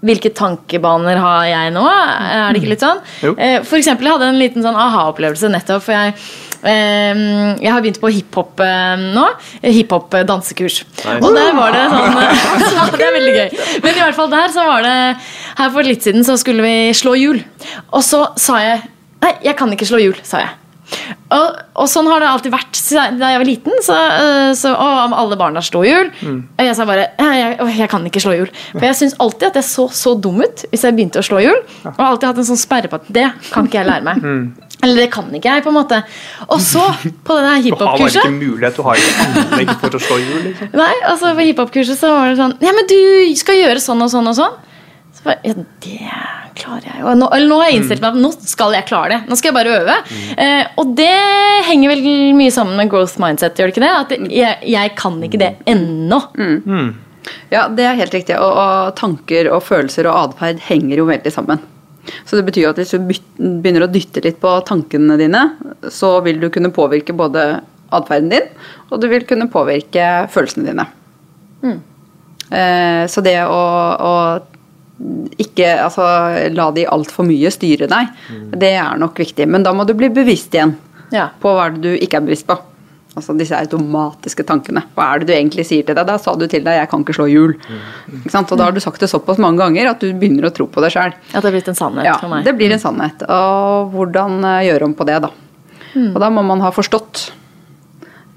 [0.06, 1.86] hvilke tankebaner har jeg nå?
[1.90, 3.04] Er det ikke litt sånn?
[3.26, 3.36] Jo.
[3.38, 5.86] Eh, for eksempel, jeg hadde en liten sånn aha-opplevelse nettopp.
[5.88, 6.16] for jeg
[6.66, 9.26] Ehm, jeg har begynt på hiphop eh, nå.
[9.62, 10.82] Hiphop-dansekurs.
[11.20, 13.64] Og der var det sånn Det er veldig gøy.
[13.86, 14.98] Men i hvert fall der så var det
[15.60, 17.42] Her for litt siden så skulle vi slå hjul.
[17.94, 18.84] Og så sa jeg
[19.26, 20.52] Nei, jeg kan ikke slå hjul, sa jeg.
[21.36, 22.82] Og, og, sånn har det alltid vært
[23.18, 23.78] da jeg var liten.
[23.84, 26.12] Så, eh, så, og alle barna slo hjul.
[26.22, 26.42] Mm.
[26.56, 28.52] Og jeg sa bare jeg, jeg, kan ikke slå hjul.
[28.76, 31.42] For jeg syns alltid at jeg så så dum ut hvis jeg begynte å slå
[31.44, 31.64] hjul.
[31.86, 34.22] Og har alltid hatt en sånn sperre på at det kan ikke jeg lære meg.
[34.22, 34.46] Mm.
[34.86, 36.02] Eller det kan ikke jeg, på en måte.
[36.52, 36.84] Og så,
[37.26, 40.20] på det hiphop-kurset Du har bare ikke mulighet, du har ikke anlegg for å slå
[40.22, 40.40] hjul.
[40.50, 40.72] Liksom.
[40.82, 43.00] Nei, altså på hiphop-kurset så var det sånn Ja, men du
[43.40, 44.62] skal gjøre sånn og sånn og sånn.
[45.16, 46.00] Så bare, ja, det
[46.60, 47.14] klarer jeg jo.
[47.20, 49.20] Nå, eller nå har jeg innstilt meg nå skal jeg klare det.
[49.30, 49.96] Nå skal jeg bare øve.
[50.10, 50.26] Mm.
[50.44, 51.14] Eh, og det
[51.70, 52.04] henger vel
[52.36, 53.94] mye sammen med growth mindset, gjør det ikke det?
[54.02, 56.20] At jeg, jeg kan ikke det ennå.
[56.36, 56.58] Mm.
[56.66, 56.90] Mm.
[57.54, 58.36] Ja, det er helt riktig.
[58.38, 61.64] Og, og tanker og følelser og atferd henger jo veldig sammen.
[62.26, 63.00] Så det betyr at hvis du
[63.64, 65.48] begynner å dytte litt på tankene dine,
[65.90, 67.48] så vil du kunne påvirke både
[67.96, 68.48] atferden din,
[68.90, 70.86] og du vil kunne påvirke følelsene dine.
[71.66, 71.80] Mm.
[72.46, 73.62] Eh, så det å,
[73.98, 74.14] å
[75.42, 76.06] ikke altså,
[76.56, 78.46] la de altfor mye styre deg, mm.
[78.62, 79.48] det er nok viktig.
[79.52, 80.76] Men da må du bli bevisst igjen
[81.12, 81.30] ja.
[81.42, 82.58] på hva du ikke er bevisst på.
[83.16, 84.82] Altså disse automatiske tankene.
[84.96, 86.04] Hva er det du egentlig sier til deg?
[86.08, 87.56] Da sa du til deg 'jeg kan ikke slå hjul'.
[87.56, 88.26] Mm.
[88.36, 90.84] Og da har du sagt det såpass mange ganger at du begynner å tro på
[90.84, 91.16] det sjøl.
[91.34, 92.44] At det blitt en sannhet ja, for meg.
[92.44, 93.24] Det blir en sannhet.
[93.24, 95.32] Og hvordan eh, gjøre om på det, da.
[95.96, 96.12] Mm.
[96.12, 97.32] Og da må man ha forstått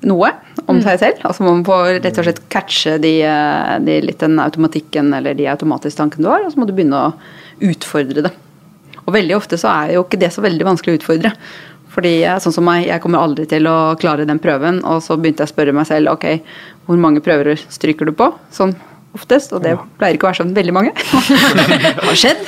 [0.06, 0.30] noe
[0.66, 0.82] om mm.
[0.84, 1.22] seg selv.
[1.26, 5.48] Altså man får rett og slett catche de, eh, de litt den automatikken eller de
[5.50, 7.14] automatiske tankene du har, og så må du begynne å
[7.70, 8.34] utfordre det.
[9.06, 11.32] Og veldig ofte så er jo ikke det så veldig vanskelig å utfordre.
[11.98, 12.12] Fordi
[12.44, 14.82] sånn som meg, jeg kommer aldri til å klare den prøven.
[14.86, 16.26] Og så begynte jeg å spørre meg selv ok,
[16.86, 18.28] hvor mange prøver stryker du på?
[18.54, 18.76] Sånn
[19.16, 20.92] oftest, og det pleier ikke å være sånn veldig mange.
[20.94, 22.42] det har skjedd,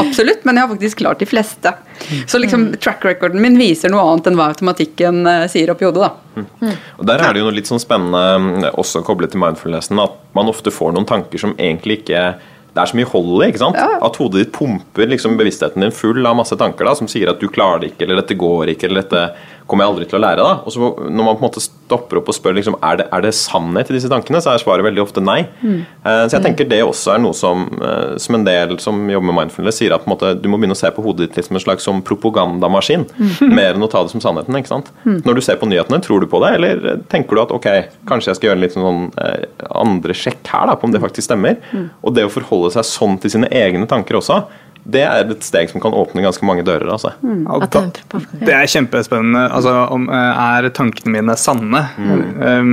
[0.00, 1.72] absolutt, men jeg har faktisk klart de fleste.
[2.30, 6.06] Så liksom track recorden min viser noe annet enn hva automatikken uh, sier oppi hodet,
[6.06, 6.44] da.
[6.62, 6.76] Mm.
[7.00, 10.14] Og Der er det jo noe litt sånn spennende mm, også koblet til mindfulnessen, at
[10.38, 12.22] man ofte får noen tanker som egentlig ikke
[12.78, 13.48] det er så mye hold i.
[13.48, 13.78] ikke sant?
[13.80, 13.98] Ja.
[14.06, 17.40] At hodet ditt pumper liksom bevisstheten din full av masse tanker da, som sier at
[17.42, 19.22] du klarer det ikke, eller dette går ikke, eller dette
[19.68, 20.44] kommer jeg aldri til å lære.
[20.44, 23.06] da Og så Når man på en måte stopper opp og spør liksom, er, det,
[23.12, 25.42] er det sannhet i disse tankene, så er svaret veldig ofte nei.
[25.60, 25.80] Mm.
[26.04, 29.30] Uh, så jeg tenker det også er noe som, uh, som en del som jobber
[29.30, 31.48] med mindfulness, sier at på en måte, du må begynne å se på hodet ditt
[31.48, 33.52] som en slags som propagandamaskin, mm.
[33.52, 34.56] mer enn å ta det som sannheten.
[34.58, 34.92] ikke sant?
[35.04, 35.20] Mm.
[35.26, 37.68] Når du ser på nyhetene, tror du på det, eller tenker du at ok,
[38.08, 39.04] kanskje jeg skal gjøre en litt sånn
[39.68, 41.60] andre sjekk her, da, på om det faktisk stemmer?
[41.72, 41.88] Mm.
[42.04, 44.42] Og det å forholde seg sånn til sine egne tanker også,
[44.88, 46.88] det er et steg som kan åpne ganske mange dører.
[46.88, 47.12] Altså.
[47.20, 47.44] Mm.
[48.40, 49.42] det er kjempespennende.
[49.52, 51.82] Altså, om, eh, er tankene mine sanne?
[51.98, 52.22] Mm.
[52.40, 52.72] Um,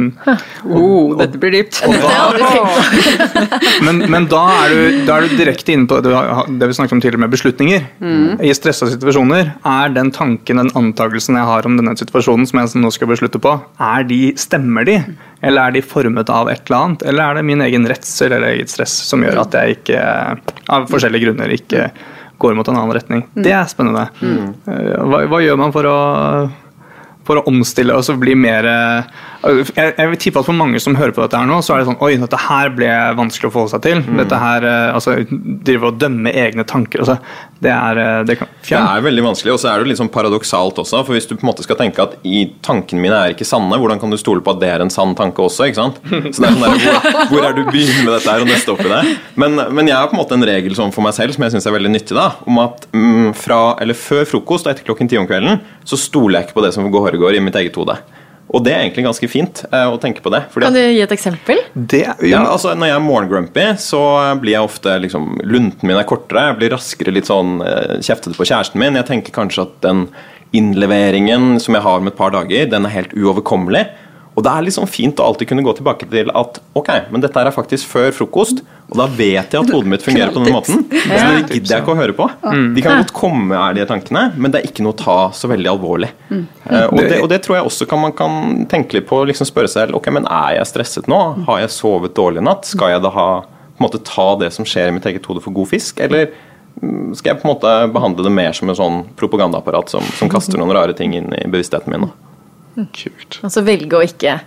[0.69, 1.81] oh, dette blir dypt.
[3.85, 6.15] men, men da, er du, da, er du, direkte inne på det,
[6.55, 7.85] det vi snakket om tidligere med beslutninger.
[7.99, 8.39] Mm.
[8.47, 12.79] I stressa situasjoner, er den tanken, den antakelsen jeg har om denne situasjonen som jeg
[12.79, 13.57] nå skal beslutte på,
[13.91, 15.01] er de, stemmer de?
[15.45, 17.03] Eller er de formet av et eller annet?
[17.05, 20.01] Eller er det min egen redsel eller eget stress som gjør at jeg ikke,
[20.73, 21.89] av forskjellige grunner ikke
[22.37, 23.25] går mot en annen retning?
[23.35, 23.43] Mm.
[23.43, 24.07] Det er spennende.
[24.21, 24.53] Mm.
[24.67, 25.97] Eh, hva, hva, gjør man for å,
[27.27, 28.69] for å omstille og så bli mer
[29.45, 31.81] jeg, jeg, vil tippe at for mange som hører på dette her nå, så er
[31.81, 34.01] det sånn Oi, dette her ble vanskelig å forholde seg til.
[34.01, 34.19] Mm.
[34.23, 35.15] Dette her, eh, altså
[35.65, 37.03] Drive og dømme egne tanker.
[37.03, 37.17] Altså,
[37.61, 40.81] det er eh, det, det er veldig vanskelig, og så er det litt sånn paradoksalt
[40.81, 41.03] også.
[41.05, 43.77] For hvis du på en måte skal tenke at i tankene mine er ikke sanne,
[43.81, 45.69] hvordan kan du stole på at det er en sann tanke også?
[45.69, 46.01] ikke sant?
[46.33, 48.73] Så det er sånn der, hvor, hvor, er du begynner med dette her og nøste
[48.73, 49.15] opp i det?
[49.37, 51.55] Men, men, jeg har på en måte en regel sånn for meg selv som jeg
[51.55, 55.11] syns er veldig nyttig, da, om at mm, fra, eller før frokost og etter klokken
[55.11, 57.99] ti om kvelden så stoler jeg ikke på det som går i mitt eget hode.
[58.53, 60.43] Og det er egentlig ganske fint uh, å tenke på det.
[60.53, 61.63] kan du gi et eksempel?
[61.73, 64.03] Det, ja, altså Når jeg er morgengrumpy, så
[64.41, 68.37] blir jeg ofte liksom, Lunten min er kortere, jeg blir raskere litt sånn uh, kjeftete
[68.37, 68.99] på kjæresten min.
[69.01, 70.07] Jeg tenker kanskje at den
[70.55, 73.87] innleveringen som jeg har om et par dager, den er helt uoverkommelig.
[74.35, 77.39] Og det er liksom fint å alltid kunne gå tilbake til at ok, men dette
[77.39, 78.59] er faktisk før frokost,
[78.91, 80.81] og da vet jeg at hodet mitt fungerer på den måten.
[80.91, 82.27] Så det gidder jeg ikke å høre på.
[82.75, 85.71] De kan godt komme ærlige tankene, men det er ikke noe å ta så veldig
[85.71, 86.11] alvorlig.
[86.29, 86.43] Uh,
[86.91, 89.71] og, det, og, det, tror jeg også kan, man kan tenke litt på, liksom spørre
[89.71, 91.21] seg ok, men er jeg stresset nå?
[91.47, 92.67] Har jeg sovet dårlig i natt?
[92.67, 95.43] Skal jeg da ha, på en måte, ta det som skjer i mitt eget hode
[95.45, 96.27] for god fisk, eller
[96.83, 100.31] mm, skal jeg på en måte behandle det mer som en sånn propagandaapparat som, som
[100.31, 102.09] kaster noen rare ting inn i bevisstheten min?
[102.09, 102.34] Da?
[102.75, 103.39] Kult.
[103.45, 104.39] Altså velge å ikke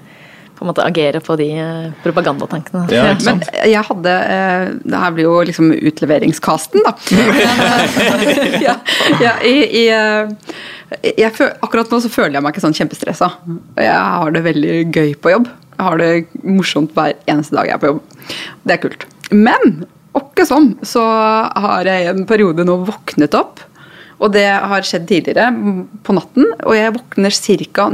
[0.58, 2.86] på en måte agere på de eh, propagandatankene.
[2.90, 6.96] Ja, Men jeg hadde eh, Det her blir jo liksom utleveringskasten, da.
[8.66, 8.74] ja,
[9.22, 11.30] ja, i, i, eh, jeg,
[11.62, 13.30] akkurat nå så føler jeg meg ikke sånn kjempestressa.
[13.78, 15.46] Jeg har det veldig gøy på jobb.
[15.76, 16.10] Jeg har det
[16.42, 18.26] morsomt hver eneste dag jeg er på jobb.
[18.66, 19.06] Det er kult.
[19.30, 19.82] Men
[20.18, 23.62] åkke sånn, så har jeg i en periode nå våknet opp
[24.18, 25.48] og det har skjedd tidligere
[26.04, 27.88] på natten, og jeg våkner ca.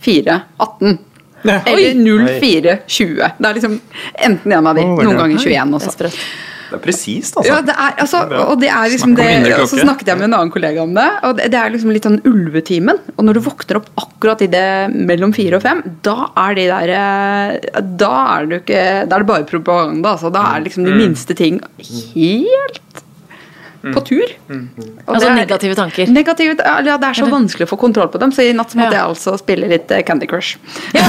[0.00, 0.98] 04.18.
[1.44, 3.16] Eller 04.20.
[3.38, 3.80] Det er liksom
[4.28, 4.84] enten en av de.
[4.84, 6.10] Noen ganger 21 også.
[6.70, 7.50] Det er presist, altså.
[7.50, 10.36] Ja, det er, altså og det er liksom det, og så snakket jeg med en
[10.38, 11.06] annen kollega om det.
[11.26, 13.00] og Det, det er liksom litt sånn ulvetimen.
[13.16, 16.68] Og når du våkner opp akkurat i det mellom fire og fem, da er de
[16.70, 20.14] der eh, Da er ikke, da er det bare propaganda.
[20.14, 20.30] Altså.
[20.34, 21.00] Da er liksom de mm.
[21.02, 23.02] minste ting helt.
[23.80, 24.32] På tur.
[24.50, 24.64] Mm.
[25.06, 26.10] Altså er, negative tanker?
[26.12, 28.92] Negative, ja, Det er så vanskelig å få kontroll på dem, så i natt måtte
[28.92, 29.00] ja.
[29.00, 30.58] jeg altså spille litt eh, Candy Crush.
[30.96, 31.06] Ja.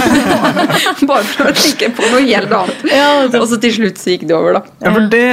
[1.10, 3.36] Bare for å tenke på noe helt annet.
[3.38, 4.64] og så til slutt så gikk det over, da.
[4.84, 5.26] Ja, for det,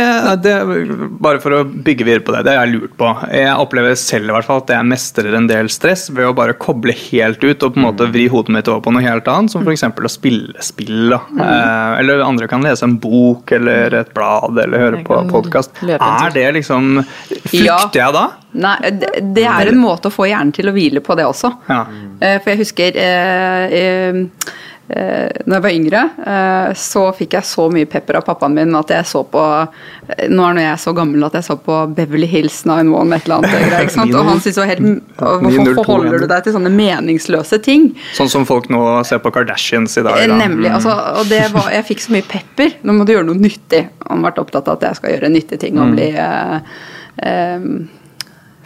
[0.44, 0.54] det,
[1.22, 3.10] bare for å bygge videre på det, det har jeg lurt på.
[3.32, 6.56] Jeg opplever selv i hvert fall at jeg mestrer en del stress ved å bare
[6.58, 9.52] koble helt ut og på en måte vri hodet mitt over på noe helt annet,
[9.52, 9.86] som f.eks.
[9.86, 11.14] å spille spill.
[11.14, 11.42] Mm.
[11.44, 15.82] Eh, eller andre kan lese en bok eller et blad eller høre på podkast.
[15.86, 18.24] Er det liksom Flykter jeg da?
[18.58, 21.52] Nei, det, det, er en måte å få hjernen til å hvile på, det også.
[21.68, 21.82] Ja.
[22.20, 24.22] Eh, for jeg husker eh, eh,
[24.88, 28.76] eh, når jeg var yngre, eh, så fikk jeg så mye pepper av pappaen min
[28.78, 32.28] at jeg så på eh, Nå er jeg så gammel at jeg så på Beverly
[32.30, 33.54] Hills 911 et eller annet.
[33.54, 34.14] Greier, ikke sant?
[34.18, 37.90] Og han syntes jo helt Hvorfor forholder du deg til sånne meningsløse ting?
[38.16, 40.20] Sånn som folk nå ser på Kardashians i dag.
[40.24, 40.38] Da.
[40.40, 40.70] Nemlig.
[40.72, 42.78] Altså, og det var, jeg fikk så mye pepper.
[42.86, 43.84] Nå må du gjøre noe nyttig.
[44.06, 45.98] Han har vært opptatt av at jeg skal gjøre nyttige ting og mm.
[45.98, 46.08] bli
[47.22, 47.88] um,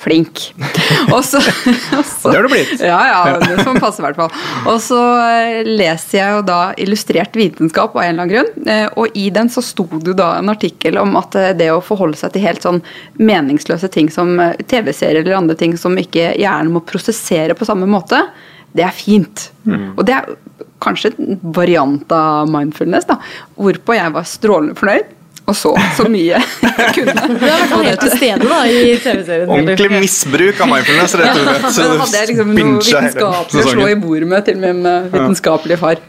[0.02, 0.54] flink.
[1.14, 2.74] Og så, det har du blitt.
[2.82, 4.32] Ja, ja, det som passer i hvert fall.
[4.70, 8.86] Og så eh, leser jeg jo da illustrert vitenskap av en eller annen grunn, eh,
[8.98, 11.82] og i den så sto det jo da en artikkel om at eh, det å
[11.84, 12.82] forholde seg til helt sånn
[13.20, 14.34] meningsløse ting som
[14.66, 18.24] TV-serier eller andre ting som ikke hjernen må prosessere på samme måte,
[18.72, 19.50] det er fint.
[19.68, 19.92] Mm.
[19.94, 20.30] Og det er
[20.82, 23.20] kanskje en variant av mindfulness, da,
[23.54, 25.18] hvorpå jeg var strålende fornøyd
[25.50, 27.14] og så så mye jeg kunne.
[27.40, 29.50] Du har vært helt til stede da, i TV-serien.
[29.50, 31.66] Ordentlig misbruk av mindfulness, rett og slett.
[31.76, 36.02] Så hadde jeg liksom noe vitenskapelig å slå i bordet med til min vitenskapelige far.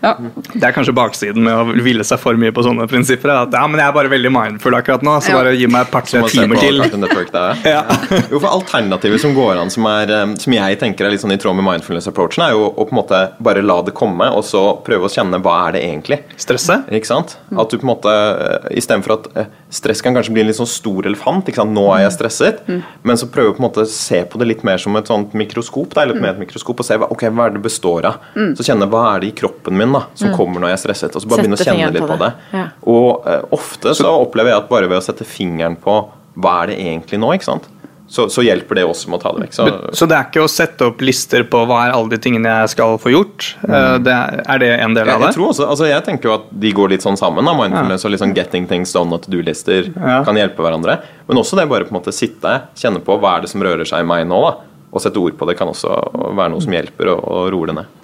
[0.00, 0.14] Ja.
[0.54, 3.32] Det er kanskje baksiden med å hvile seg for mye på sånne prinsipper.
[3.44, 5.40] At ja, men jeg er bare veldig mindful akkurat nå, så Ja.
[5.42, 6.80] bare gi meg et par-tre timer til.
[7.00, 7.28] Network.
[7.70, 7.82] Ja.
[8.30, 11.34] Jo, for Alternativet som går an, som, er, eh, som jeg tenker er litt sånn
[11.34, 14.42] i tråd med mindfulness-approachen, er jo å på en måte bare la det komme, og
[14.48, 16.20] så prøve å kjenne hva er det egentlig.
[16.40, 16.80] Stresse?
[16.90, 17.36] Ikke sant?
[17.52, 20.58] At du på en måte eh, Istedenfor at eh, stress kan kanskje bli en litt
[20.58, 21.48] sånn stor elefant.
[21.70, 22.62] Nå er jeg stresset.
[23.06, 25.34] Men så prøve å på en måte se på det litt mer som et sånt
[25.38, 25.94] mikroskop.
[25.94, 28.30] Da, eller med et mikroskop Og se hva, ok, hva er det består av.
[28.58, 31.16] Så kjenne hva er det i kroppen min da som kommer når jeg er stresset.
[31.16, 32.30] Og så bare begynne å kjenne litt på på det.
[32.30, 32.60] det.
[32.60, 32.64] Ja.
[32.90, 36.00] Og uh, ofte så opplever jeg at bare ved å sette fingeren på
[36.40, 37.68] hva er det egentlig nå, ikke sant?
[38.10, 39.52] Så, så hjelper det også med å ta det vekk.
[39.54, 42.50] Så, Så det er ikke å sette opp lister på hva er alle de tingene
[42.64, 43.52] jeg skal få gjort?
[43.62, 44.02] Mm.
[44.02, 45.28] Det er, er det en del jeg, av det?
[45.30, 47.46] jeg tror også, altså jeg tenker jo at de går litt sånn sammen.
[47.46, 50.24] Da, mindfulness og litt sånn getting things done og to-do-lister Ja.
[50.26, 50.98] kan hjelpe hverandre.
[51.30, 53.86] Men også det bare på en måte sitte, kjenne på hva er det som rører
[53.86, 54.42] seg i meg nå.
[54.42, 54.56] da
[54.90, 55.94] Og sette ord på det kan også
[56.34, 57.96] være noe som hjelper å roe det ned.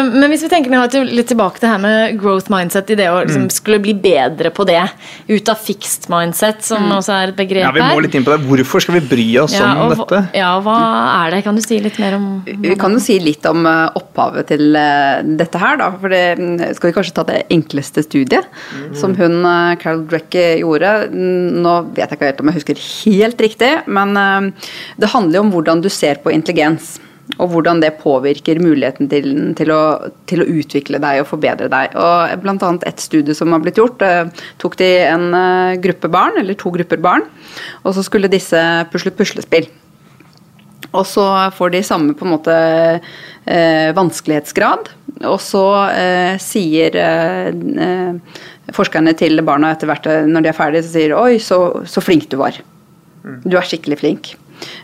[0.00, 2.96] Eh, Men hvis vi tenker meg litt tilbake til det her med growth mindset, i
[2.98, 3.26] det å Mm.
[3.26, 4.82] liksom skulle bli bedre på det,
[5.28, 7.72] ut av fixed mindset, som også er et begrep her.
[7.72, 8.46] Ja, Vi må litt inn på det.
[8.46, 10.30] Hvorfor skal vi bry oss Ja, om og dette?
[10.34, 11.44] Ja, hva er det?
[11.44, 14.74] Kan du si litt mer om Vi kan jo si litt om eh, opphavet til
[14.76, 15.90] eh, dette her, da.
[15.98, 18.44] For det mm, skal vi kanskje ta det enkleste studiet
[18.94, 19.42] som hun
[19.80, 21.10] Carol Drecke, gjorde.
[21.10, 22.76] Mm, Nå vet jeg ikke helt om jeg husker
[23.10, 24.14] helt riktig, men
[24.98, 26.98] det handler jo om hvordan du ser på intelligens.
[27.38, 31.94] Og hvordan det påvirker muligheten til, til, å, til å utvikle deg og forbedre deg.
[31.96, 34.26] Og blant annet et studie som har blitt gjort, eh,
[34.60, 37.28] tok de en eh, gruppe barn, eller to grupper barn,
[37.84, 38.60] og så skulle disse
[38.92, 39.70] pusle puslespill.
[40.90, 44.90] Og så får de samme på en måte eh, vanskelighetsgrad.
[45.30, 47.50] Og så eh, sier eh,
[47.84, 48.40] eh,
[48.74, 52.26] forskerne til barna etter hvert når de er ferdige, så sier Oi, så, så flink
[52.32, 52.58] du var.
[53.22, 54.34] Du er skikkelig flink.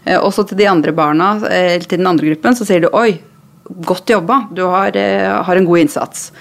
[0.04, 2.92] Eh, og så til de andre barna, eller til den andre gruppen, så sier du
[2.96, 3.18] Oi,
[3.68, 4.48] godt jobba.
[4.54, 6.32] Du har, eh, har en god innsats.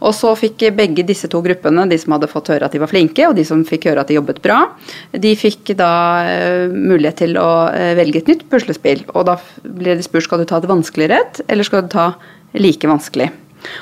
[0.00, 2.88] Og så fikk begge disse to gruppene, de som hadde fått høre at de var
[2.88, 4.70] flinke, og de som fikk høre at de jobbet bra,
[5.12, 9.04] de fikk da eh, mulighet til å eh, velge et nytt puslespill.
[9.14, 12.14] Og da ble de spurt skal du ta et vanskeligere rett, eller skal du ta
[12.54, 13.30] like vanskelig.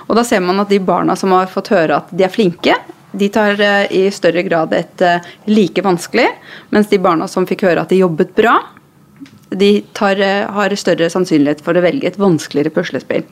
[0.08, 2.74] Og da ser man at de barna som har fått høre at de er flinke,
[3.12, 6.26] de tar eh, i større grad et eh, like vanskelig,
[6.74, 8.58] mens de barna som fikk høre at de jobbet bra,
[9.50, 13.26] de tar, eh, har større sannsynlighet for å velge et vanskeligere puslespill.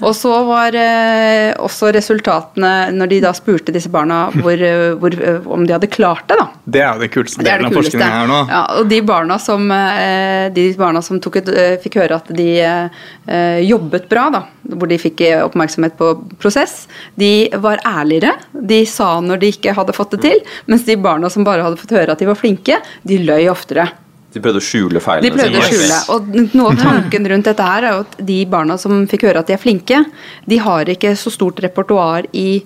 [0.00, 5.16] Og så var eh, også resultatene, når de da spurte disse barna hvor, eh, hvor,
[5.16, 6.46] eh, om de hadde klart det, da.
[6.76, 8.38] Det er jo det kuleste er delen det av forskningen her nå.
[8.52, 12.48] Ja, og de barna som, eh, de barna som tok et, fikk høre at de
[12.62, 14.44] eh, jobbet bra, da,
[14.76, 16.84] hvor de fikk oppmerksomhet på prosess,
[17.18, 18.36] de var ærligere.
[18.54, 20.42] De sa når de ikke hadde fått det til.
[20.70, 23.90] Mens de barna som bare hadde fått høre at de var flinke, de løy oftere.
[24.36, 26.00] De prøvde å skjule feilene De prøvde å skjule.
[26.12, 29.40] Og noe av tanken rundt dette her er jo at de barna som fikk høre
[29.40, 30.02] at de er flinke,
[30.44, 32.60] de har ikke så stort repertoar i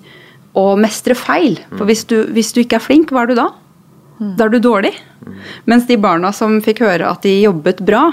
[0.57, 1.61] å mestre feil.
[1.77, 3.47] For hvis du, hvis du ikke er flink, hva er du da?
[4.37, 4.91] Da er du dårlig.
[5.69, 8.03] Mens de barna som fikk høre at de jobbet bra,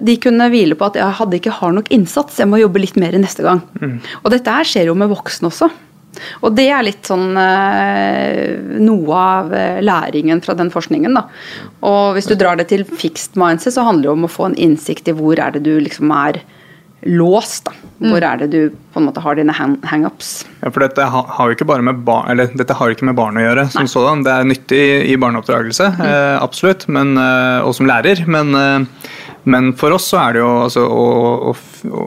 [0.00, 2.98] de kunne hvile på at jeg hadde ikke har nok innsats, jeg må jobbe litt
[2.98, 3.60] mer neste gang.
[4.22, 5.68] Og dette her skjer jo med voksne også.
[6.42, 11.26] Og det er litt sånn eh, noe av eh, læringen fra den forskningen, da.
[11.88, 14.58] Og hvis du drar det til fixed mindset, så handler det om å få en
[14.60, 16.42] innsikt i hvor er det du liksom er
[17.02, 17.72] låst, da.
[18.02, 18.60] Hvor er det du
[18.94, 20.44] på en måte har dine hang- hangups.
[20.60, 23.16] Ja, for dette har, har jo ikke bare med barn, eller dette har ikke med
[23.18, 23.64] barn å gjøre.
[23.74, 24.22] som sådan.
[24.26, 28.22] Det er nyttig i barneoppdragelse, eh, absolutt, men, eh, og som lærer.
[28.30, 29.08] Men, eh,
[29.44, 31.06] men for oss så er det jo altså, å,
[31.50, 31.56] å,
[31.90, 32.04] å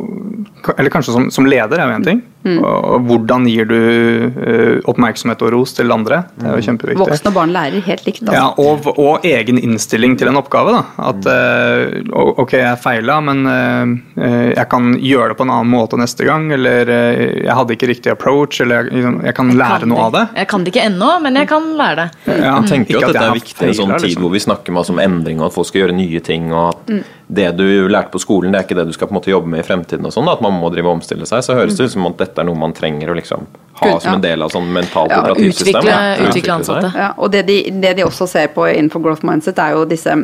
[0.77, 2.21] Eller kanskje som, som leder er jo en ting.
[2.45, 6.21] Og, og hvordan gir du eh, oppmerksomhet og ros til andre?
[6.37, 7.01] Det er jo kjempeviktig.
[7.01, 8.21] Voksne og barn lærer helt likt.
[8.29, 10.75] Ja, og, og egen innstilling til en oppgave.
[10.75, 10.83] Da.
[11.09, 15.97] At eh, ok, jeg feila, men eh, jeg kan gjøre det på en annen måte
[15.99, 16.47] neste gang.
[16.53, 20.15] Eller jeg hadde ikke riktig approach, eller jeg, liksom, jeg kan lære Kan noe av
[20.15, 20.23] det.
[20.43, 22.37] Jeg kan det ikke ennå, men jeg kan lære det.
[22.45, 24.25] Ja, Jeg tenker jo at, at dette er viktig i en sånn tid liksom.
[24.25, 26.51] hvor vi snakker masse om endring, og at folk skal gjøre nye ting.
[26.53, 26.95] og at
[27.41, 29.49] Det du lærte på skolen, det er ikke det du skal på en måte jobbe
[29.49, 30.05] med i fremtiden.
[30.05, 31.41] og sånn, At man må drive og omstille seg.
[31.45, 33.45] Så høres det ut som at dette er noe man trenger å liksom
[33.79, 35.81] ha som en del av sånn mentalt Ja, operativsystem.
[35.81, 36.91] Utvikle, ja, utvikle ansatte.
[36.95, 40.15] Ja, og det de, det de også ser på innenfor growth mindset, er jo disse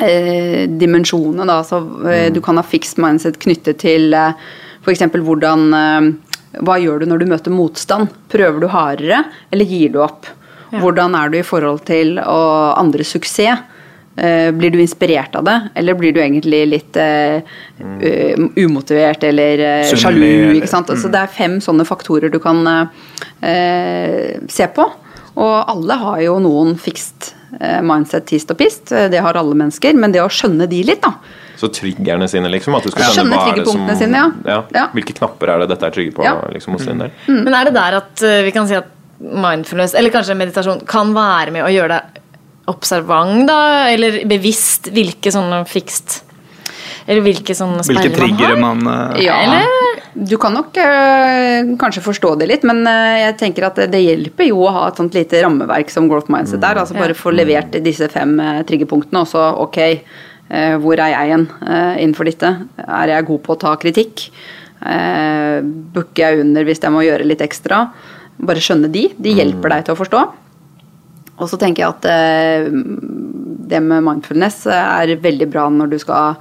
[0.00, 1.48] eh, dimensjonene.
[1.50, 1.58] Da.
[1.64, 4.32] Så, eh, Du kan ha fixed mindset knyttet til eh,
[4.84, 5.04] f.eks.
[5.12, 6.08] hvordan eh,
[6.64, 8.08] Hva gjør du når du møter motstand?
[8.32, 10.30] Prøver du hardere, eller gir du opp?
[10.74, 12.40] Hvordan er du i forhold til å,
[12.80, 13.62] andres suksess?
[14.16, 17.40] Eh, blir du inspirert av det, eller blir du egentlig litt uh,
[18.56, 20.54] umotivert eller uh, sjalu?
[20.60, 20.92] ikke sant?
[20.94, 22.84] Altså, det er fem sånne faktorer du kan uh,
[24.46, 24.86] se på.
[25.34, 27.32] Og alle har jo noen fixed
[27.82, 28.92] mindset tist og pist.
[29.10, 29.94] Det har alle mennesker.
[29.98, 31.16] Men det å skjønne de litt, da.
[31.58, 32.74] Så triggerne sine, liksom?
[32.78, 33.10] At du skal Ja.
[33.16, 34.60] skjønne Skjønne hva er det som triggerpunktene sine, ja.
[34.74, 34.86] Ja.
[34.94, 36.36] Hvilke knapper er det dette er trygge på Ja.
[36.54, 37.10] liksom, hos din del?
[37.26, 41.54] Men er det der at vi kan si at mindfulness, eller kanskje meditasjon, kan være
[41.54, 42.22] med å gjøre deg
[42.70, 43.58] observant, da?
[43.92, 46.22] Eller bevisst hvilke sånne fikst
[47.06, 49.10] Eller hvilke sånne Hvilke sperrer triggere man har?
[49.10, 50.00] man eh, Ja, Eller?
[50.14, 54.00] du kan nok øh, kanskje forstå det litt, men øh, jeg tenker at det, det
[54.04, 56.78] hjelper jo å ha et sånt lite rammeverk som growth mindset der.
[56.78, 61.32] altså Bare få levert disse fem øh, triggerpunktene, og så ok, eh, hvor er jeg
[61.32, 61.48] igjen
[61.98, 62.52] innenfor dette?
[62.86, 64.28] Er jeg god på å ta kritikk?
[64.86, 65.58] Eh,
[65.94, 67.88] Bukker jeg under hvis jeg må gjøre litt ekstra?
[68.38, 69.08] Bare skjønne de.
[69.18, 70.22] De hjelper deg til å forstå.
[71.40, 72.68] Og så tenker jeg at eh,
[73.68, 76.38] det med mindfulness er veldig bra når du skal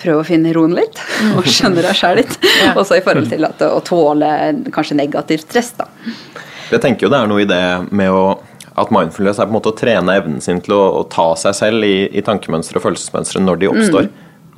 [0.00, 0.98] prøve å finne roen litt,
[1.36, 2.36] og skjønne deg sjøl litt.
[2.66, 2.72] Ja.
[2.80, 4.28] Også i forhold til at, å tåle
[4.74, 5.86] kanskje negativt stress, da.
[6.72, 7.64] Jeg tenker jo det er noe i det
[7.94, 8.26] med å
[8.76, 11.54] at mindfulness er på en måte å trene evnen sin til å, å ta seg
[11.56, 14.10] selv i, i tankemønstre og følelsesmønstre når de oppstår.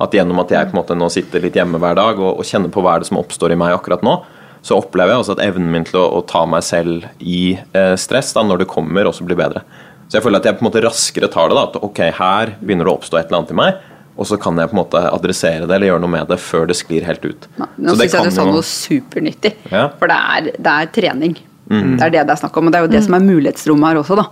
[0.03, 2.47] At gjennom at jeg på en måte nå sitter litt hjemme hver dag og, og
[2.47, 4.17] kjenner på hva er det som oppstår i meg akkurat nå,
[4.61, 7.93] så opplever jeg også at evnen min til å, å ta meg selv i eh,
[7.99, 9.61] stress da, når det kommer, også blir bedre.
[10.09, 11.55] Så jeg føler at jeg på en måte raskere tar det.
[11.59, 13.81] da, At ok, her begynner det å oppstå et eller annet i meg,
[14.19, 16.65] og så kan jeg på en måte adressere det eller gjøre noe med det før
[16.67, 17.45] det sklir helt ut.
[17.55, 19.85] Nå Så det syns jeg kan du sa noe supernyttig, Ja.
[20.01, 21.37] for det er, det er trening.
[21.69, 23.91] Det er det det er snakk om, og det er jo det som er mulighetsrommet
[23.93, 24.25] her også, da.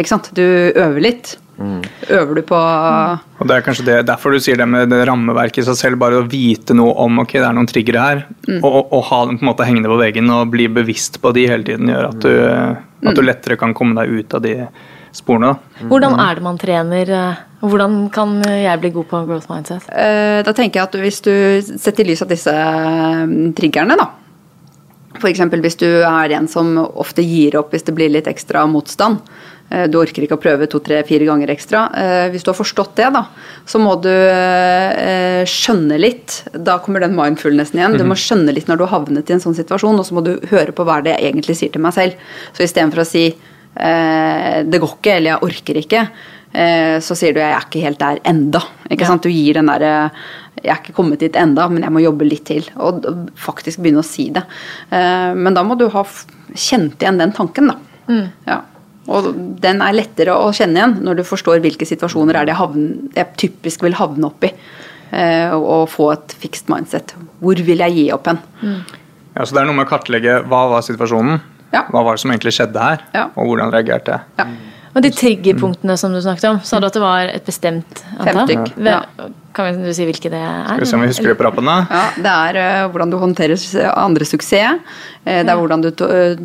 [0.00, 0.30] Ikke sant?
[0.34, 1.36] Du øver litt.
[1.58, 5.64] Øver du på Og det er kanskje det, derfor du sier det med det rammeverket
[5.64, 5.98] i seg selv.
[5.98, 8.20] Bare å vite noe om ok, det er noen triggere her,
[8.60, 11.48] og, og ha dem på en måte hengende på veggen og bli bevisst på de
[11.50, 12.30] hele tiden, gjør at du,
[13.10, 14.54] at du lettere kan komme deg ut av de
[15.18, 15.54] sporene.
[15.56, 15.88] da.
[15.90, 17.10] Hvordan er det man trener?
[17.18, 19.88] eh, Hvordan kan jeg bli god på growth mindset?
[19.90, 21.34] Eh, Da tenker jeg at hvis du
[21.80, 23.26] setter i lys av disse eh,
[23.58, 24.10] triggerne, da.
[25.18, 25.40] F.eks.
[25.50, 29.18] hvis du er en som ofte gir opp hvis det blir litt ekstra motstand.
[29.70, 31.84] Eh, Du orker ikke å prøve to, tre, fire ganger ekstra.
[31.96, 33.24] Eh, Hvis du har forstått det, da,
[33.68, 36.42] så må du eh, skjønne litt.
[36.52, 37.98] Da kommer den mindfulnessen igjen.
[37.98, 40.24] Du må skjønne litt når du har havnet i en sånn situasjon, og så må
[40.26, 42.18] du høre på hva det jeg egentlig sier til meg selv.
[42.52, 43.28] Så istedenfor å si
[43.78, 46.08] 'det går ikke', eller 'jeg orker ikke',
[46.98, 48.64] så sier du 'jeg er ikke helt der enda'.
[48.90, 49.22] Ikke sant?
[49.22, 50.10] Du gir den derre
[50.64, 52.70] 'jeg er ikke kommet dit enda, men jeg må jobbe litt til'.
[52.76, 53.04] Og
[53.36, 54.42] faktisk begynne å si det.
[54.90, 56.02] Men da må du ha
[56.56, 57.76] kjent igjen den tanken, da.
[58.48, 58.62] Ja.
[59.08, 59.30] Og
[59.62, 62.88] den er lettere å kjenne igjen når du forstår hvilke situasjoner er det jeg, havn,
[63.16, 64.52] jeg typisk vil havne opp i.
[65.12, 67.14] eh, og, få et fixed mindset.
[67.40, 68.42] Hvor vil jeg gi opp hen?
[69.34, 71.40] Ja, så det er noe med å kartlegge hva var situasjonen,
[71.72, 71.84] Ja.
[71.88, 73.30] hva var det som egentlig skjedde her, Ja.
[73.36, 74.20] og hvordan reagerte jeg.
[74.38, 74.46] Ja.
[74.96, 78.66] Og de triggerpunktene som du snakket om, sa du at det var et bestemt antall?
[78.84, 79.02] ja.
[79.54, 80.64] Kan du si hvilke det er?
[80.66, 81.86] Skal vi se om vi husker det på rappen, da.
[81.90, 83.56] Ja, det er uh, hvordan du håndterer
[83.96, 84.80] andres suksess.
[85.26, 85.90] Uh, det er hvordan du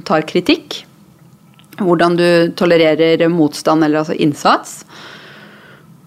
[0.03, 0.85] tar kritikk.
[1.79, 2.27] Hvordan du
[2.59, 4.83] tolererer motstand, eller altså innsats.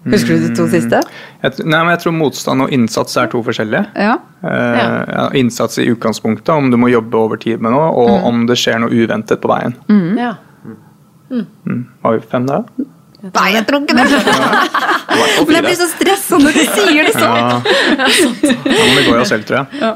[0.07, 1.01] Husker du de to siste?
[1.43, 3.83] Jeg, nei, men jeg tror motstand og innsats er to forskjellige.
[3.99, 4.13] Ja.
[4.39, 4.85] Eh, Ja.
[5.17, 8.55] ja, innsats i utgangspunktet, om du må jobbe over tid med noe, og om det
[8.61, 9.75] skjer noe uventet på veien.
[10.17, 10.35] Ja.
[12.05, 12.63] Har vi fem der?
[13.27, 14.05] Nei, jeg tror ikke det!
[15.47, 17.35] Men jeg blir så stressa når du sier det sånn.
[17.35, 17.61] Ja.
[18.05, 19.93] ja, men det går jo selv, tror jeg.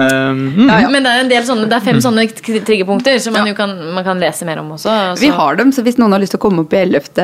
[0.00, 0.70] Um, mm.
[0.94, 3.72] Men det er, en del sånne, det er fem sånne triggerpunkter som man jo kan,
[3.94, 4.88] man kan lese mer om også.
[5.16, 7.18] så- Vi har dem, så hvis noen har lyst til å komme opp i 11.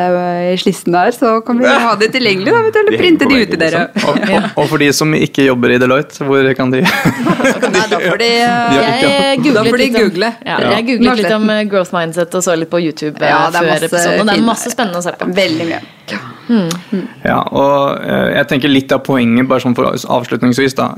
[0.53, 2.53] i slissen der, så kan vi ha det tilgjengelig.
[2.53, 3.83] Da, vet du, eller De printe de ut til dere.
[4.07, 7.99] og, og, og for de som ikke jobber i Deloitte, hvor kan de Nei, da
[7.99, 8.31] får de
[8.77, 10.33] Jeg googlet litt google.
[10.45, 10.71] ja, Ja.
[10.77, 13.63] jeg googlet litt om eh, growth mindset og så litt på YouTube eh, Ja, det
[13.63, 14.27] er før episoden.
[14.31, 15.29] Det er masse spennende å se på.
[15.37, 15.81] Veldig mye.
[17.27, 20.93] Ja, og eh, jeg tenker litt av poenget, bare sånn for avslutningsvis, da.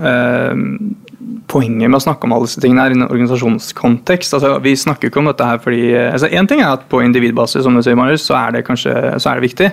[1.49, 4.35] Poenget med å snakke om alle disse tingene er i en organisasjonskontekst.
[4.37, 7.65] altså Vi snakker ikke om dette her fordi altså En ting er at på individbasis
[7.65, 9.71] som du sier, Marius, så er det kanskje så er det viktig.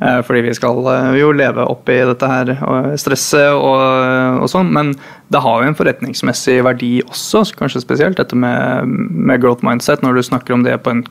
[0.00, 4.72] eh, fordi vi skal eh, jo leve oppi dette her og stresset og, og sånn.
[4.72, 4.94] Men
[5.32, 10.16] det har jo en forretningsmessig verdi også, kanskje spesielt dette med, med growth mindset, når
[10.16, 11.04] du snakker om det på en,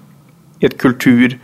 [0.59, 1.37] i et kultur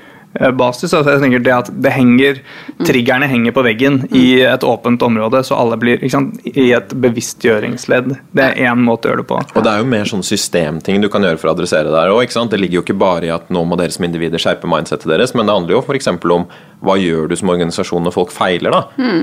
[0.57, 0.93] basis.
[0.93, 2.41] Altså jeg tenker det at det henger,
[2.85, 6.91] Triggerne henger på veggen i et åpent område, så alle blir ikke sant, i et
[6.91, 8.11] bevisstgjøringsledd.
[8.35, 9.39] Det er én måte å gjøre det på.
[9.55, 12.13] Og det er jo mer sånn systemting du kan gjøre for å adressere det her.
[12.51, 15.33] Det ligger jo ikke bare i at nå må dere som individer skjerpe mindsetet deres,
[15.35, 16.11] men det handler jo f.eks.
[16.11, 16.47] om
[16.85, 18.81] hva gjør du som organisasjon når folk feiler, da?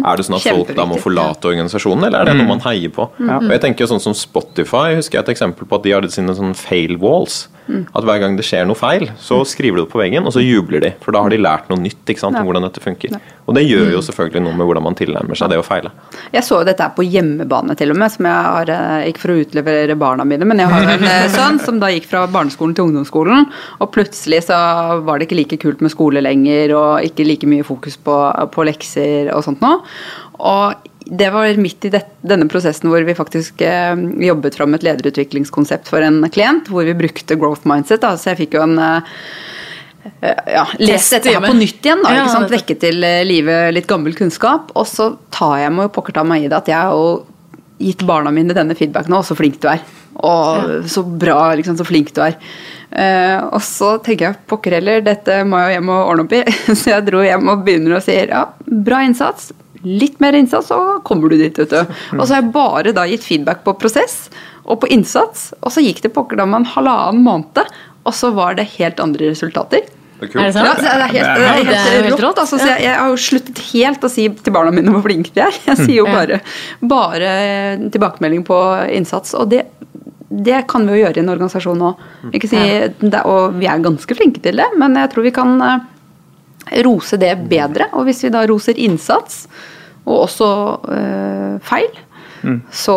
[0.08, 2.90] Er det sånn at folk da må forlate organisasjonen, eller er det noe man heier
[2.94, 3.06] på?
[3.20, 6.10] Og jeg tenker jo sånn som Spotify, husker jeg et eksempel på at de hadde
[6.10, 7.44] sine sånn fail walls.
[7.94, 10.42] At hver gang det skjer noe feil, så skriver de det på veggen, og så
[10.42, 10.90] jubler de.
[11.02, 13.16] For da har de lært noe nytt ikke sant, om hvordan dette funker.
[13.50, 15.90] Og det gjør jo selvfølgelig noe med hvordan man tilnærmer seg det å feile.
[16.34, 19.24] Jeg så jo dette her på hjemmebane til og med, som jeg har, eh, ikke
[19.24, 22.24] for å utlevere barna mine, men jeg har en eh, sønn som da gikk fra
[22.30, 23.50] barneskolen til ungdomsskolen,
[23.80, 24.58] og plutselig så
[25.02, 28.16] var det ikke like kult med skole lenger, og ikke like mye fokus på,
[28.54, 29.82] på lekser og sånt noe.
[30.42, 33.94] Og det var midt i det, denne prosessen hvor vi faktisk eh,
[34.26, 38.02] jobbet fram et lederutviklingskonsept for en klient, hvor vi brukte growth mindset.
[38.04, 38.14] Da.
[38.16, 39.16] Så jeg fikk jo en eh,
[40.22, 42.14] ja, Les dette her på nytt igjen, da.
[42.16, 42.42] Ja?
[42.50, 44.72] Vekke til eh, live litt gammel kunnskap.
[44.78, 47.22] Og så tar jeg meg pokker ta meg i det at jeg har jo
[47.82, 49.82] gitt barna mine denne feedbacken, og så flink du er.
[50.22, 52.36] Og så bra, liksom, så flink du er.
[52.92, 56.36] Uh, og så tenker jeg pokker heller, dette må jeg jo hjem og ordne opp
[56.36, 56.42] i.
[56.78, 59.50] så jeg dro hjem og begynner å si ja, bra innsats.
[59.82, 61.94] Litt mer innsats, så kommer du dit, vet du.
[62.18, 64.28] Og så har jeg bare da gitt feedback på prosess
[64.62, 65.50] og på innsats.
[65.62, 67.72] Og så gikk det pokker da med en halvannen måned,
[68.04, 69.84] og så var det helt andre resultater.
[70.22, 70.82] Det Er det sant?
[70.86, 72.38] Ja, det er helt, det er er helt rått.
[72.38, 75.32] Altså, så jeg, jeg har jo sluttet helt å si til barna mine hvor flinke
[75.34, 75.56] de er.
[75.66, 76.38] Jeg sier jo bare,
[76.78, 77.32] bare
[77.90, 78.58] tilbakemelding på
[78.94, 79.34] innsats.
[79.34, 79.64] Og det,
[80.30, 81.90] det kan vi jo gjøre i en organisasjon nå.
[82.46, 82.62] Si,
[83.24, 85.82] og vi er ganske flinke til det, men jeg tror vi kan eh,
[86.86, 87.90] rose det bedre.
[87.98, 89.44] Og hvis vi da roser innsats,
[90.06, 90.52] og også
[90.90, 91.90] øh, feil,
[92.74, 92.96] så,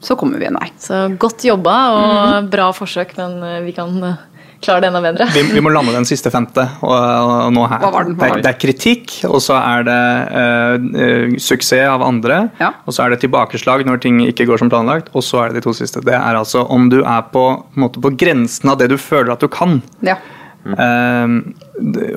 [0.00, 0.70] så kommer vi en vei.
[0.80, 4.22] Så godt jobba og bra forsøk, men eh, vi kan eh,
[4.64, 5.26] klare det enda bedre.
[5.34, 6.64] Vi, vi må lande den siste femte.
[6.84, 7.82] Og, og nå her.
[7.84, 8.16] Hva var den?
[8.20, 10.00] Det, det er kritikk, og så er det
[10.40, 12.42] eh, eh, suksess av andre.
[12.60, 12.72] Ja.
[12.84, 15.12] Og så er det tilbakeslag når ting ikke går som planlagt.
[15.14, 16.04] Og så er det de to siste.
[16.06, 17.46] Det er altså om du er på,
[17.80, 19.80] måte, på grensen av det du føler at du kan.
[20.06, 20.16] Ja.
[20.60, 21.26] Eh,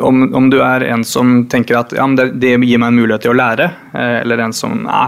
[0.03, 2.99] om, om du er en som tenker at ja, men det, det gir meg en
[2.99, 5.05] mulighet til å lære, eh, eller en som ja,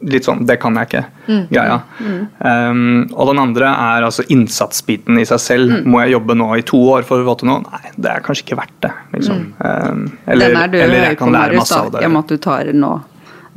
[0.00, 1.04] litt sånn det kan jeg ikke.
[1.50, 1.80] greia.
[1.98, 2.80] Eh,
[3.12, 5.76] og den andre er altså innsatsbiten i seg selv.
[5.88, 7.64] Må jeg jobbe nå i to år for å få til noe?
[7.66, 8.94] Nei, det er kanskje ikke verdt det.
[9.16, 9.44] Liksom.
[9.58, 12.04] Um, eller, Den er du eller jeg kan lære masse av det.
[12.06, 12.96] Om at du tar nå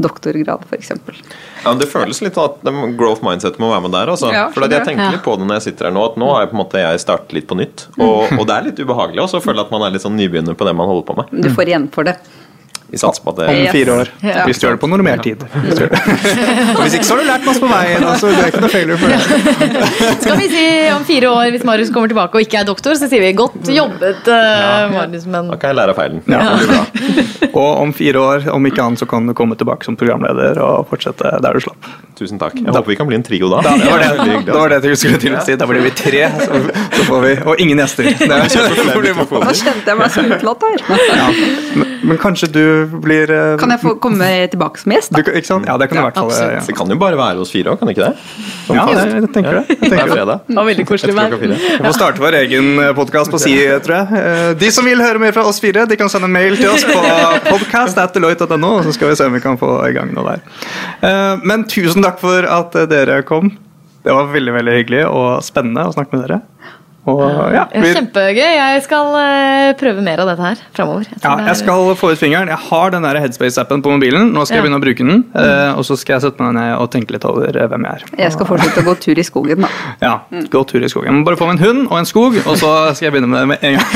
[0.02, 0.92] doktorgrad, f.eks.
[1.64, 2.64] Ja, Det føles litt at
[2.98, 4.12] growth mindset må være med der.
[4.14, 4.32] Altså.
[4.34, 6.46] Ja, for jeg tenker litt på det når jeg sitter her nå, at nå har
[6.46, 7.88] jeg på en måte jeg startet litt på nytt.
[8.00, 10.58] Og, og det er litt ubehagelig også å føle at man er litt sånn nybegynner
[10.58, 11.36] på det man holder på med.
[11.46, 12.18] Du får igjen for det.
[12.92, 14.10] Vi satser på at det Om fire år.
[14.20, 14.44] Ja.
[14.50, 15.44] Hvis du gjør det på normert tid.
[15.64, 15.86] Hvis du.
[15.88, 18.04] Og hvis ikke, så har du lært masse på veien.
[18.04, 19.20] Altså, du er ikke noe failure for det.
[20.26, 23.08] Skal vi si om fire år, hvis Marius kommer tilbake og ikke er doktor, så
[23.08, 26.20] sier vi 'godt jobbet', eh, Marius, men Da kan jeg lære av feilen.
[26.28, 26.42] Ja.
[26.60, 27.52] Det.
[27.62, 30.88] Og om fire år, om ikke annet, så kan du komme tilbake som programleder og
[30.92, 31.88] fortsette der du slapp.
[32.20, 32.56] Tusen takk.
[32.60, 33.64] Jeg håper vi kan bli en trio da.
[33.66, 34.82] Da, det, var det, det var altså.
[34.84, 35.56] det jeg skulle til å si.
[35.60, 36.62] Da blir vi tre, så,
[36.96, 38.12] så får vi, og ingen gjester.
[38.12, 40.86] Det, blir- kjente jeg meg så utelatt her.
[41.18, 41.90] ja.
[42.04, 42.62] Men, kanskje du
[43.04, 45.12] blir eh, Kan jeg få komme tilbake som gjest?
[45.14, 45.22] da?
[45.22, 45.66] Du, ikke sant?
[45.70, 46.30] Ja, det kan du i hvert fall.
[46.32, 46.54] absolutt.
[46.58, 48.18] Ja, Det kan jo bare være hos fire òg, kan det ikke det?
[48.68, 49.02] Som ja fast.
[49.02, 49.64] det, jeg tenker det.
[49.68, 50.16] Jeg Det er tenker det.
[50.18, 50.40] fredag.
[50.48, 51.36] det var veldig koselig vær.
[51.42, 54.22] Vi får starte vår egen podkast på si, tror jeg.
[54.22, 56.86] Eh, De som vil høre mer fra oss fire, de kan sende mail til oss
[56.88, 56.98] på
[57.54, 60.46] podcast.deloitte.no, så skal vi se om vi kan få i gang noe der.
[61.02, 63.52] Eh, Men tusen takk for at eh, dere kom.
[64.02, 66.40] Det var veldig veldig hyggelig og spennende å snakke med dere.
[67.10, 68.38] Og ja, Ja, Kjempegøy.
[68.54, 71.08] Jeg skal eh, prøve mer av dette her framover.
[71.10, 72.52] Jeg ja, jeg skal få ut fingeren.
[72.52, 74.28] Jeg har den der Headspace-appen på mobilen.
[74.36, 75.24] Nå skal jeg begynne å bruke den.
[75.34, 78.04] eh, Og så skal jeg sette meg ned og tenke litt over eh, hvem jeg
[78.04, 78.06] er.
[78.22, 79.72] Jeg skal fortsette å gå tur i skogen, da.
[80.04, 80.14] Ja,
[80.54, 81.10] Gå tur i skogen.
[81.10, 83.32] Jeg må bare få meg en hund og en skog, og så skal jeg begynne
[83.34, 83.90] med det med en gang.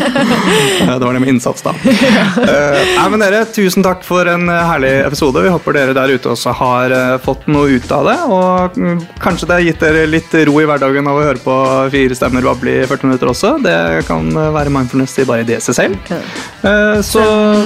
[0.98, 1.76] det var det med innsats, da.
[1.86, 5.42] Eh, nei, men dere, Tusen takk for en herlig episode.
[5.46, 8.18] Vi håper dere der ute også har fått noe ut av det.
[8.30, 11.56] Og mm, kanskje det har gitt dere litt ro i hverdagen av å høre på
[12.00, 13.50] fire stemmer bable i 40 minutter også.
[13.64, 13.76] Det
[14.08, 15.92] kan eh, være mindfulness i bare det seg selv.
[16.10, 17.24] Eh, så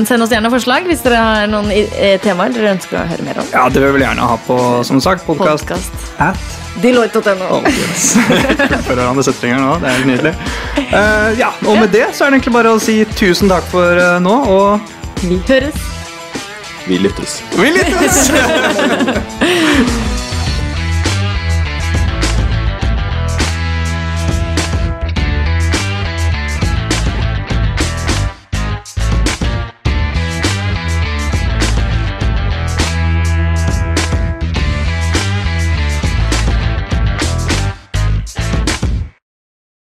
[0.09, 3.41] Send oss gjerne forslag hvis dere har noen eh, temaer dere ønsker å høre mer
[3.43, 3.49] om.
[3.55, 5.93] ja, det vil vi gjerne ha på, som sagt, podkast Podcast.
[6.19, 7.47] at Deloitte.no.
[7.55, 8.09] Oh, yes.
[8.19, 9.77] Fullfører hverandre setninger nå.
[9.79, 10.33] Det er helt nydelig.
[10.91, 14.03] Uh, ja, og med det så er det egentlig bare å si tusen takk for
[14.25, 15.79] nå, og Vi høres.
[16.85, 17.39] Vi lyttes.
[17.57, 18.19] vi lyttes!